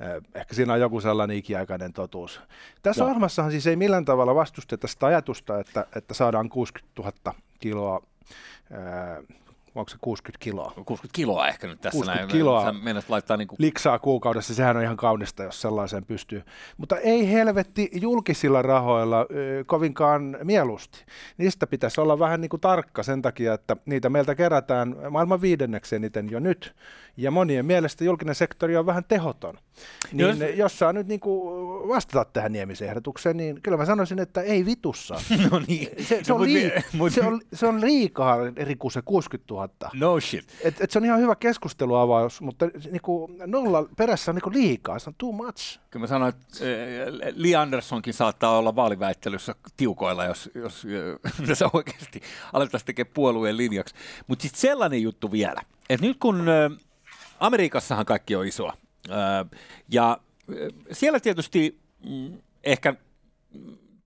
Eh, 0.00 0.22
ehkä 0.34 0.54
siinä 0.54 0.72
on 0.72 0.80
joku 0.80 1.00
sellainen 1.00 1.36
ikiaikainen 1.36 1.92
totuus. 1.92 2.40
Tässä 2.82 3.00
Joo. 3.00 3.06
ohjelmassahan 3.06 3.50
siis 3.50 3.66
ei 3.66 3.76
millään 3.76 4.04
tavalla 4.04 4.34
vastusteta 4.34 4.86
sitä 4.86 5.06
ajatusta, 5.06 5.60
että, 5.60 5.86
että 5.96 6.14
saadaan 6.14 6.48
60 6.48 7.02
000 7.02 7.34
kiloa 7.60 8.02
eh, 8.70 9.36
onko 9.74 9.88
se 9.88 9.96
60 10.00 10.44
kiloa? 10.44 10.72
60 10.76 11.08
kiloa 11.12 11.48
ehkä 11.48 11.66
nyt 11.66 11.80
tässä 11.80 11.96
60 11.96 12.20
näin. 12.20 12.38
kiloa 12.38 12.64
Sä 12.64 13.02
laittaa 13.08 13.36
niin 13.36 13.48
kuin... 13.48 13.56
liksaa 13.58 13.98
kuukaudessa, 13.98 14.54
sehän 14.54 14.76
on 14.76 14.82
ihan 14.82 14.96
kaunista, 14.96 15.42
jos 15.42 15.60
sellaiseen 15.60 16.04
pystyy. 16.04 16.42
Mutta 16.76 16.96
ei 16.96 17.32
helvetti 17.32 17.90
julkisilla 17.92 18.62
rahoilla 18.62 19.26
ö, 19.30 19.64
kovinkaan 19.66 20.38
mieluusti. 20.44 21.04
Niistä 21.38 21.66
pitäisi 21.66 22.00
olla 22.00 22.18
vähän 22.18 22.40
niin 22.40 22.48
kuin 22.48 22.60
tarkka 22.60 23.02
sen 23.02 23.22
takia, 23.22 23.54
että 23.54 23.76
niitä 23.86 24.10
meiltä 24.10 24.34
kerätään 24.34 24.96
maailman 25.10 25.40
viidenneksi 25.40 25.96
eniten 25.96 26.30
jo 26.30 26.40
nyt. 26.40 26.74
Ja 27.16 27.30
monien 27.30 27.66
mielestä 27.66 28.04
julkinen 28.04 28.34
sektori 28.34 28.76
on 28.76 28.86
vähän 28.86 29.04
tehoton. 29.08 29.58
Niin 30.12 30.28
jos, 30.28 30.38
jos 30.56 30.78
saa 30.78 30.92
nyt 30.92 31.06
niin 31.06 31.20
kuin 31.20 31.88
vastata 31.88 32.30
tähän 32.32 32.52
Niemisen 32.52 32.88
ehdotukseen, 32.88 33.36
niin 33.36 33.62
kyllä 33.62 33.76
mä 33.76 33.84
sanoisin, 33.84 34.18
että 34.18 34.40
ei 34.42 34.66
vitussa. 34.66 35.14
no 35.50 35.62
niin. 35.66 35.88
Se, 36.04 36.20
se, 36.24 36.32
on, 36.32 36.40
lii- 36.40 37.10
se, 37.10 37.20
on, 37.20 37.40
se 37.52 37.66
on 37.66 37.80
liikaa, 37.80 38.36
Riku, 38.56 38.90
se 38.90 39.02
60 39.02 39.54
000. 39.54 39.68
No 39.94 40.20
shit. 40.20 40.44
Et, 40.60 40.80
et 40.80 40.90
se 40.90 40.98
on 40.98 41.04
ihan 41.04 41.20
hyvä 41.20 41.36
keskusteluavaus, 41.36 42.40
mutta 42.40 42.66
niin 42.90 43.02
kuin, 43.02 43.36
nolla 43.46 43.88
perässä 43.96 44.30
on 44.30 44.34
niin 44.34 44.42
kuin 44.42 44.54
liikaa, 44.54 44.98
se 44.98 45.10
on 45.10 45.14
too 45.18 45.32
much. 45.32 45.78
Kyllä 45.90 46.04
mä 46.04 46.06
sanoin, 46.06 46.34
että 46.34 46.46
äh, 46.64 47.34
Lee 47.34 47.54
Andersonkin 47.54 48.14
saattaa 48.14 48.58
olla 48.58 48.76
vaaliväittelyssä 48.76 49.54
tiukoilla, 49.76 50.24
jos, 50.24 50.50
jos 50.54 50.86
äh, 51.26 51.46
tässä 51.48 51.70
oikeasti 51.72 52.20
alettaisiin 52.52 52.86
tekemään 52.86 53.14
puolueen 53.14 53.56
linjaksi. 53.56 53.94
Mutta 54.26 54.42
sitten 54.42 54.60
sellainen 54.60 55.02
juttu 55.02 55.32
vielä, 55.32 55.62
että 55.90 56.06
nyt 56.06 56.16
kun 56.20 56.48
äh, 56.48 56.78
Amerikassahan 57.40 58.06
kaikki 58.06 58.36
on 58.36 58.46
isoa, 58.46 58.76
ja 59.88 60.18
siellä 60.92 61.20
tietysti 61.20 61.78
mm, 62.08 62.32
ehkä 62.64 62.94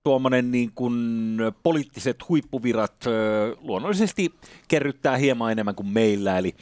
tuommoinen 0.03 0.51
niin 0.51 0.71
kuin 0.75 1.37
poliittiset 1.63 2.29
huippuvirat 2.29 2.93
luonnollisesti 3.61 4.33
kerryttää 4.67 5.17
hieman 5.17 5.51
enemmän 5.51 5.75
kuin 5.75 5.87
meillä, 5.87 6.37
eli, 6.37 6.55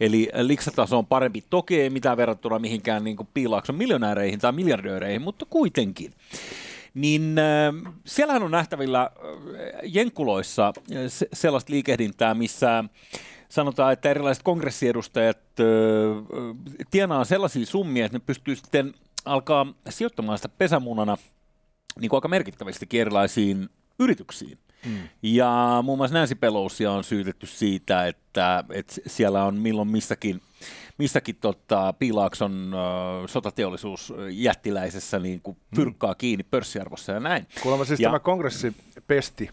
eli 0.00 0.28
liksataso 0.42 0.98
on 0.98 1.06
parempi. 1.06 1.44
Toki 1.50 1.80
ei 1.80 1.90
mitään 1.90 2.16
verrattuna 2.16 2.58
mihinkään 2.58 3.04
niin 3.04 3.16
kuin 3.16 3.28
piilaakson 3.34 3.76
miljonääreihin 3.76 4.38
tai 4.38 4.52
miljardööreihin, 4.52 5.22
mutta 5.22 5.46
kuitenkin. 5.50 6.12
Niin 6.94 7.36
äh, 7.38 7.92
siellähän 8.06 8.42
on 8.42 8.50
nähtävillä 8.50 9.02
äh, 9.02 9.10
Jenkuloissa 9.82 10.72
se, 11.08 11.28
sellaista 11.32 11.72
liikehdintää, 11.72 12.34
missä 12.34 12.84
sanotaan, 13.48 13.92
että 13.92 14.10
erilaiset 14.10 14.42
kongressiedustajat 14.42 15.38
tienaa 16.90 17.24
sellaisia 17.24 17.66
summia, 17.66 18.06
että 18.06 18.18
ne 18.18 18.22
pystyy 18.26 18.56
sitten 18.56 18.94
alkaa 19.24 19.66
sijoittamaan 19.88 20.38
sitä 20.38 20.48
pesämunana– 20.48 21.16
niin 22.00 22.08
kuin 22.08 22.16
aika 22.16 22.28
merkittävästi 22.28 22.86
erilaisiin 22.92 23.68
yrityksiin. 23.98 24.58
Mm. 24.86 25.08
Ja 25.22 25.80
muun 25.82 25.98
muassa 25.98 26.18
Nancy 26.18 26.34
Pelosia 26.34 26.92
on 26.92 27.04
syytetty 27.04 27.46
siitä, 27.46 28.06
että, 28.06 28.64
että 28.72 28.94
siellä 29.06 29.44
on 29.44 29.54
milloin 29.54 29.88
missäkin, 29.88 30.40
missäkin 30.98 31.36
tota, 31.40 31.92
Piilaakson 31.92 32.74
äh, 32.74 33.30
sotateollisuus 33.30 34.12
jättiläisessä 34.30 35.18
niin 35.18 35.40
kuin 35.42 35.56
pyrkkaa 35.74 36.12
mm. 36.12 36.18
kiinni 36.18 36.44
pörssiarvossa 36.50 37.12
ja 37.12 37.20
näin. 37.20 37.46
Kuulemma 37.62 37.84
siis 37.84 38.00
ja, 38.00 38.08
tämä 38.08 38.18
kongressipesti 38.18 39.50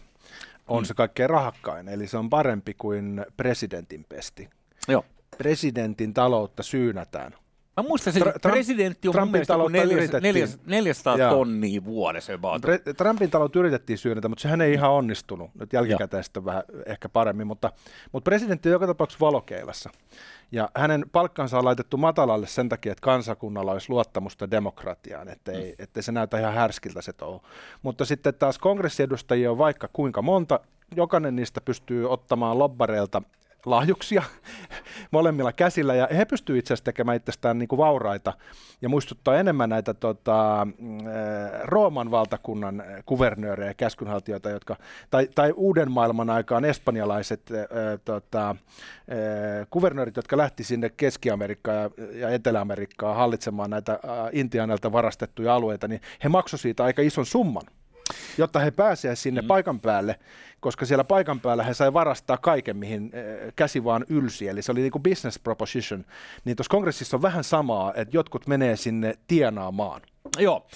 on 0.66 0.82
mm. 0.82 0.86
se 0.86 0.94
kaikkein 0.94 1.30
rahakkain, 1.30 1.88
eli 1.88 2.06
se 2.06 2.16
on 2.16 2.30
parempi 2.30 2.74
kuin 2.74 3.26
presidentin 3.36 4.06
pesti. 4.08 4.48
Joo. 4.88 5.04
Presidentin 5.38 6.14
taloutta 6.14 6.62
syynätään 6.62 7.34
Mä 7.76 7.82
muistan, 7.88 8.16
että 8.16 8.30
Tra- 8.30 8.52
presidentti 8.52 9.08
on 9.08 9.12
Trumpin 9.12 9.42
mun 9.58 9.72
mielestä 9.72 10.20
400, 10.20 10.66
400 10.66 11.18
tonnia 11.30 11.84
vuodessa. 11.84 12.32
Pre- 12.32 12.94
Trumpin 12.96 13.30
talot 13.30 13.56
yritettiin 13.56 13.98
syynätä, 13.98 14.28
mutta 14.28 14.42
sehän 14.42 14.60
ei 14.60 14.72
ihan 14.72 14.90
onnistunut. 14.90 15.50
Nyt 15.60 15.72
jälkikäteen 15.72 16.24
sitten 16.24 16.44
vähän 16.44 16.62
ehkä 16.86 17.08
paremmin, 17.08 17.46
mutta, 17.46 17.72
mutta 18.12 18.24
presidentti 18.24 18.68
on 18.68 18.72
joka 18.72 18.86
tapauksessa 18.86 19.26
valokeilassa. 19.26 19.90
Ja 20.52 20.68
hänen 20.74 21.04
palkkansa 21.12 21.58
on 21.58 21.64
laitettu 21.64 21.96
matalalle 21.96 22.46
sen 22.46 22.68
takia, 22.68 22.92
että 22.92 23.02
kansakunnalla 23.02 23.72
olisi 23.72 23.90
luottamusta 23.90 24.50
demokratiaan, 24.50 25.28
ettei, 25.28 25.68
mm. 25.68 25.74
ettei 25.78 26.02
se 26.02 26.12
näytä 26.12 26.38
ihan 26.38 26.54
härskiltä 26.54 27.02
se 27.02 27.12
touhu. 27.12 27.42
Mutta 27.82 28.04
sitten 28.04 28.34
taas 28.34 28.58
kongressiedustajia 28.58 29.50
on 29.50 29.58
vaikka 29.58 29.88
kuinka 29.92 30.22
monta, 30.22 30.60
jokainen 30.96 31.36
niistä 31.36 31.60
pystyy 31.60 32.10
ottamaan 32.10 32.58
lobbareilta 32.58 33.22
lahjuksia 33.66 34.22
molemmilla 35.10 35.52
käsillä, 35.52 35.94
ja 35.94 36.08
he 36.16 36.24
pystyvät 36.24 36.58
itse 36.58 36.74
asiassa 36.74 36.84
tekemään 36.84 37.16
itsestään 37.16 37.58
niin 37.58 37.68
kuin 37.68 37.76
vauraita, 37.76 38.32
ja 38.82 38.88
muistuttaa 38.88 39.36
enemmän 39.36 39.68
näitä 39.68 39.94
tota, 39.94 40.66
mm, 40.78 40.98
Rooman 41.62 42.10
valtakunnan 42.10 42.84
kuvernöörejä 43.06 43.70
ja 43.70 43.74
käskynhaltijoita, 43.74 44.50
jotka, 44.50 44.76
tai, 45.10 45.28
tai 45.34 45.52
uuden 45.56 45.90
maailman 45.90 46.30
aikaan 46.30 46.64
espanjalaiset 46.64 47.50
ää, 47.50 47.98
tota, 48.04 48.46
ää, 48.46 48.56
kuvernöörit, 49.70 50.16
jotka 50.16 50.36
lähti 50.36 50.64
sinne 50.64 50.90
Keski-Amerikkaan 50.90 51.76
ja, 51.76 51.90
ja 52.18 52.30
Etelä-Amerikkaan 52.30 53.16
hallitsemaan 53.16 53.70
näitä 53.70 53.92
ää, 53.92 54.28
Intianelta 54.32 54.92
varastettuja 54.92 55.54
alueita, 55.54 55.88
niin 55.88 56.00
he 56.24 56.28
maksoivat 56.28 56.62
siitä 56.62 56.84
aika 56.84 57.02
ison 57.02 57.26
summan 57.26 57.66
jotta 58.38 58.58
he 58.58 58.70
pääsevät 58.70 59.18
sinne 59.18 59.40
mm. 59.40 59.46
paikan 59.46 59.80
päälle, 59.80 60.18
koska 60.60 60.86
siellä 60.86 61.04
paikan 61.04 61.40
päällä 61.40 61.64
he 61.64 61.74
sai 61.74 61.92
varastaa 61.92 62.36
kaiken, 62.36 62.76
mihin 62.76 63.10
eh, 63.12 63.52
käsi 63.56 63.84
vaan 63.84 64.04
ylsi, 64.08 64.48
eli 64.48 64.62
se 64.62 64.72
oli 64.72 64.80
niin 64.80 64.92
kuin 64.92 65.02
business 65.02 65.38
proposition. 65.38 66.04
Niin 66.44 66.56
tuossa 66.56 66.70
kongressissa 66.70 67.16
on 67.16 67.22
vähän 67.22 67.44
samaa, 67.44 67.92
että 67.94 68.16
jotkut 68.16 68.46
menee 68.46 68.76
sinne 68.76 69.14
tienaamaan. 69.26 70.02
Joo. 70.38 70.66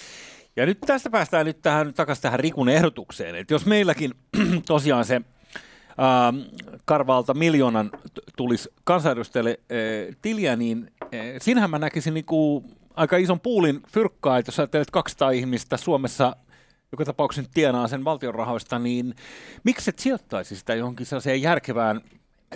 Ja 0.55 0.65
nyt 0.65 0.81
tästä 0.81 1.09
päästään 1.09 1.45
nyt 1.45 1.61
tähän, 1.61 1.93
takaisin 1.93 2.21
tähän 2.21 2.39
Rikun 2.39 2.69
ehdotukseen, 2.69 3.35
että 3.35 3.53
jos 3.53 3.65
meilläkin 3.65 4.11
tosiaan 4.65 5.05
se 5.05 5.15
ähm, 5.15 6.37
karvalta 6.85 7.33
miljoonan 7.33 7.91
tulisi 8.37 8.69
kansanedustajille 8.83 9.59
äh, 9.59 10.15
tiliä, 10.21 10.55
niin 10.55 10.91
äh, 11.03 11.09
sinähän 11.41 11.69
mä 11.69 11.79
näkisin 11.79 12.13
niinku 12.13 12.65
aika 12.95 13.17
ison 13.17 13.39
puulin 13.39 13.81
fyrkkaa, 13.93 14.37
että 14.37 14.49
jos 14.49 14.59
ajattelet 14.59 14.91
200 14.91 15.31
ihmistä 15.31 15.77
Suomessa– 15.77 16.35
joka 16.91 17.05
tapauksessa 17.05 17.51
tienaa 17.53 17.87
sen 17.87 18.03
valtion 18.03 18.35
rahoista, 18.35 18.79
niin 18.79 19.15
miksi 19.63 19.89
et 19.89 19.99
sijoittaisi 19.99 20.55
sitä 20.55 20.75
johonkin 20.75 21.05
sellaiseen 21.05 21.41
järkevään, 21.41 22.01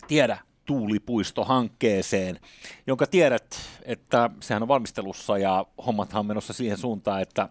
tiedä, 0.07 0.37
tuulipuistohankkeeseen, 0.65 2.39
jonka 2.87 3.07
tiedät, 3.07 3.59
että 3.83 4.29
sehän 4.39 4.61
on 4.61 4.67
valmistelussa 4.67 5.37
ja 5.37 5.65
hommathan 5.85 6.19
on 6.19 6.25
menossa 6.25 6.53
siihen 6.53 6.77
suuntaan, 6.77 7.21
että 7.21 7.49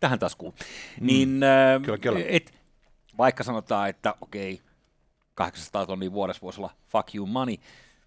tähän 0.00 0.18
taskuun. 0.18 0.54
Mm. 1.00 1.06
Niin, 1.06 1.42
äh, 1.42 1.82
kyllä, 1.82 1.98
kyllä. 1.98 2.20
Et, 2.28 2.60
vaikka 3.18 3.44
sanotaan, 3.44 3.88
että 3.88 4.14
okei, 4.20 4.54
okay, 4.54 4.66
800 5.34 5.86
tonnia 5.86 6.12
vuodessa 6.12 6.42
voisi 6.42 6.60
olla 6.60 6.72
fuck 6.88 7.14
you 7.14 7.26
money, 7.26 7.56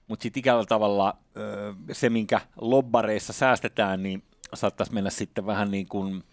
mutta 0.08 0.24
sitten 0.24 0.40
ikävällä 0.40 0.66
tavalla 0.66 1.18
se, 1.92 2.10
minkä 2.10 2.42
lobbareissa 2.62 3.34
säästetään, 3.34 4.04
niin 4.04 4.24
saattaisi 4.54 4.94
mennä 4.94 5.10
sitten 5.10 5.46
vähän 5.46 5.72
niin 5.72 5.88
kuin 5.88 6.24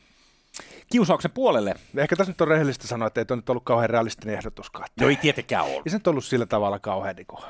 kiusauksen 0.92 1.31
puolelle. 1.31 1.75
Ehkä 1.96 2.16
tässä 2.16 2.31
nyt 2.31 2.40
on 2.40 2.49
rehellistä 2.49 2.87
sanoa, 2.87 3.07
että 3.07 3.20
ei 3.20 3.25
tuo 3.25 3.37
nyt 3.37 3.51
ollut 3.51 3.64
kauhean 3.64 3.90
realistinen 3.90 4.35
ehdotuskaan. 4.37 4.87
No 5.01 5.09
ei 5.09 5.16
tietenkään 5.16 5.64
ole. 5.64 5.73
Ei 5.77 5.90
se 5.90 5.96
nyt 5.96 6.07
ollut 6.07 6.25
sillä 6.25 6.46
tavalla 6.46 6.79
kauhean 6.79 7.16
niin 7.16 7.27
kuin 7.27 7.42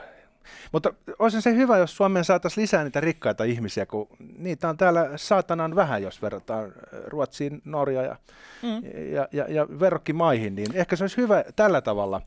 mutta 0.73 0.93
olisi 1.19 1.41
se 1.41 1.55
hyvä, 1.55 1.79
jos 1.79 1.97
Suomeen 1.97 2.25
saataisiin 2.25 2.63
lisää 2.63 2.85
niitä 2.85 3.01
rikkaita 3.01 3.45
ihmisiä, 3.45 3.87
kun 3.87 4.09
niitä 4.39 4.69
on 4.69 4.77
täällä 4.77 5.11
saatanan 5.17 5.77
vähän, 5.77 6.03
jos 6.03 6.23
verrataan 6.23 6.65
äh, 6.65 7.01
Ruotsiin, 7.07 7.63
Norja 7.65 8.03
ja, 8.03 8.17
mm. 8.63 8.83
ja, 9.13 9.29
ja, 9.33 9.45
ja 9.49 9.67
verrokkimaihin, 9.81 10.55
niin 10.55 10.77
ehkä 10.77 10.97
se 10.97 11.05
olisi 11.05 11.17
hyvä 11.17 11.45
tällä 11.57 11.81
tavalla 11.81 12.23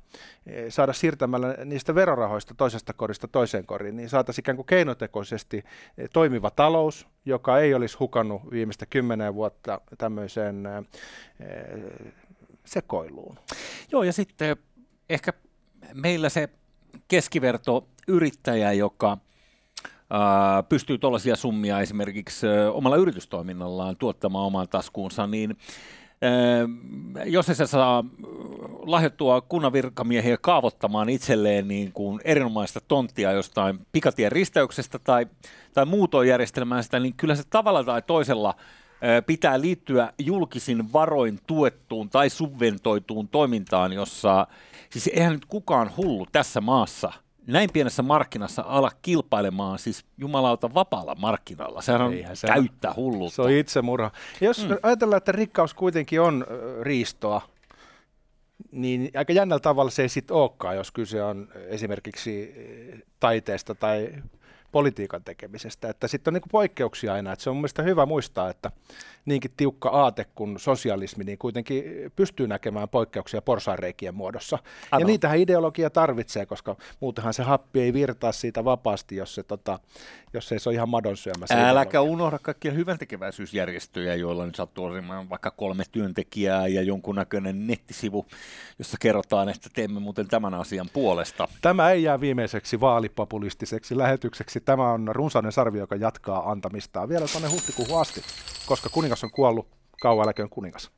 eh, 0.47 0.65
saada 0.69 0.93
siirtämällä 0.93 1.57
niistä 1.65 1.95
verorahoista 1.95 2.53
toisesta 2.57 2.93
korista 2.93 3.27
toiseen 3.27 3.65
koriin, 3.65 3.95
niin 3.95 4.09
saataisiin 4.09 4.43
ikään 4.43 4.55
kuin 4.55 4.65
keinotekoisesti 4.65 5.57
eh, 5.97 6.09
toimiva 6.13 6.51
talous, 6.51 7.07
joka 7.25 7.59
ei 7.59 7.73
olisi 7.73 7.97
hukannut 7.97 8.51
viimeistä 8.51 8.85
kymmenen 8.85 9.35
vuotta 9.35 9.81
tämmöiseen 9.97 10.63
sekoiluun. 12.65 13.39
Joo, 13.91 14.03
ja 14.03 14.13
sitten 14.13 14.57
ehkä 15.09 15.33
meillä 15.93 16.29
se 16.29 16.49
keskiverto 17.07 17.87
yrittäjä, 18.07 18.71
joka 18.71 19.17
pystyy 20.69 20.97
tuollaisia 20.97 21.35
summia 21.35 21.79
esimerkiksi 21.79 22.47
omalla 22.73 22.97
yritystoiminnallaan 22.97 23.95
tuottamaan 23.97 24.45
omaan 24.45 24.69
taskuunsa, 24.69 25.27
niin 25.27 25.57
jos 27.25 27.45
se 27.45 27.67
saa 27.67 28.03
lahjoittua 28.85 29.41
kunnan 29.41 29.73
virkamiehiä 29.73 30.37
kaavoittamaan 30.41 31.09
itselleen 31.09 31.67
niin 31.67 31.91
kuin 31.91 32.21
erinomaista 32.23 32.81
tonttia 32.87 33.31
jostain 33.31 33.79
pikatien 33.91 34.31
risteyksestä 34.31 34.99
tai, 34.99 35.27
tai 35.73 35.85
muutoin 35.85 36.29
järjestelmään 36.29 36.83
sitä, 36.83 36.99
niin 36.99 37.13
kyllä 37.17 37.35
se 37.35 37.43
tavalla 37.49 37.83
tai 37.83 38.01
toisella 38.01 38.55
pitää 39.25 39.61
liittyä 39.61 40.13
julkisin 40.19 40.93
varoin 40.93 41.39
tuettuun 41.47 42.09
tai 42.09 42.29
subventoituun 42.29 43.27
toimintaan, 43.27 43.93
jossa 43.93 44.47
siis 44.89 45.07
eihän 45.07 45.33
nyt 45.33 45.45
kukaan 45.45 45.91
hullu 45.97 46.25
tässä 46.31 46.61
maassa 46.61 47.13
näin 47.47 47.69
pienessä 47.73 48.03
markkinassa 48.03 48.63
ala 48.67 48.91
kilpailemaan 49.01 49.79
siis 49.79 50.05
jumalauta 50.17 50.73
vapaalla 50.73 51.15
markkinalla. 51.15 51.81
Sehän 51.81 52.01
on 52.01 52.13
Eihän 52.13 52.35
se 52.35 52.47
käyttää 52.47 52.91
on, 52.91 52.95
hulluutta. 52.95 53.35
Se 53.35 53.41
on 53.41 53.51
itsemurha. 53.51 54.11
Jos 54.41 54.67
mm. 54.67 54.77
ajatellaan, 54.83 55.17
että 55.17 55.31
rikkaus 55.31 55.73
kuitenkin 55.73 56.21
on 56.21 56.45
riistoa, 56.81 57.41
niin 58.71 59.11
aika 59.17 59.33
jännällä 59.33 59.59
tavalla 59.59 59.91
se 59.91 60.01
ei 60.01 60.09
sitten 60.09 60.37
olekaan, 60.37 60.75
jos 60.75 60.91
kyse 60.91 61.23
on 61.23 61.47
esimerkiksi 61.67 62.53
taiteesta 63.19 63.75
tai 63.75 64.09
politiikan 64.73 65.23
tekemisestä. 65.23 65.89
Että 65.89 66.07
sitten 66.07 66.31
on 66.31 66.33
niin 66.33 66.49
poikkeuksia 66.51 67.13
aina. 67.13 67.33
Että 67.33 67.43
se 67.43 67.49
on 67.49 67.55
mielestäni 67.55 67.89
hyvä 67.89 68.05
muistaa, 68.05 68.49
että 68.49 68.71
niinkin 69.25 69.51
tiukka 69.57 69.89
aate 69.89 70.25
kuin 70.35 70.59
sosialismi, 70.59 71.23
niin 71.23 71.37
kuitenkin 71.37 71.83
pystyy 72.15 72.47
näkemään 72.47 72.89
poikkeuksia 72.89 73.41
porsaanreikien 73.41 74.15
muodossa. 74.15 74.59
Aivan. 74.91 75.01
Ja 75.01 75.07
niitähän 75.07 75.39
ideologia 75.39 75.89
tarvitsee, 75.89 76.45
koska 76.45 76.75
muutenhan 76.99 77.33
se 77.33 77.43
happi 77.43 77.81
ei 77.81 77.93
virtaa 77.93 78.31
siitä 78.31 78.65
vapaasti, 78.65 79.15
jos, 79.15 79.35
se, 79.35 79.43
tota, 79.43 79.79
jos 80.33 80.51
ei 80.51 80.59
se 80.59 80.69
ole 80.69 80.75
ihan 80.75 80.89
madon 80.89 81.17
syömässä. 81.17 81.69
Äläkä 81.69 82.01
unohda 82.01 82.39
kaikkia 82.39 82.71
hyväntekeväisyysjärjestöjä, 82.71 84.15
joilla 84.15 84.45
nyt 84.45 84.55
sattuu 84.55 84.85
olemaan 84.85 85.29
vaikka 85.29 85.51
kolme 85.51 85.83
työntekijää 85.91 86.67
ja 86.67 86.81
jonkunnäköinen 86.81 87.67
nettisivu, 87.67 88.25
jossa 88.79 88.97
kerrotaan, 88.99 89.49
että 89.49 89.69
teemme 89.73 89.99
muuten 89.99 90.27
tämän 90.27 90.53
asian 90.53 90.89
puolesta. 90.93 91.47
Tämä 91.61 91.91
ei 91.91 92.03
jää 92.03 92.19
viimeiseksi 92.21 92.79
vaalipopulistiseksi 92.79 93.97
lähetykseksi. 93.97 94.62
Tämä 94.65 94.91
on 94.91 95.07
runsainen 95.11 95.51
sarvi, 95.51 95.77
joka 95.79 95.95
jatkaa 95.95 96.51
antamistaan 96.51 97.09
vielä 97.09 97.25
tuonne 97.31 97.49
huhtikuuhun 97.49 98.01
asti, 98.01 98.21
koska 98.65 98.89
kuningas 98.89 99.23
on 99.23 99.31
kuollut, 99.31 99.67
kauan 100.01 100.33
kuningas. 100.49 100.91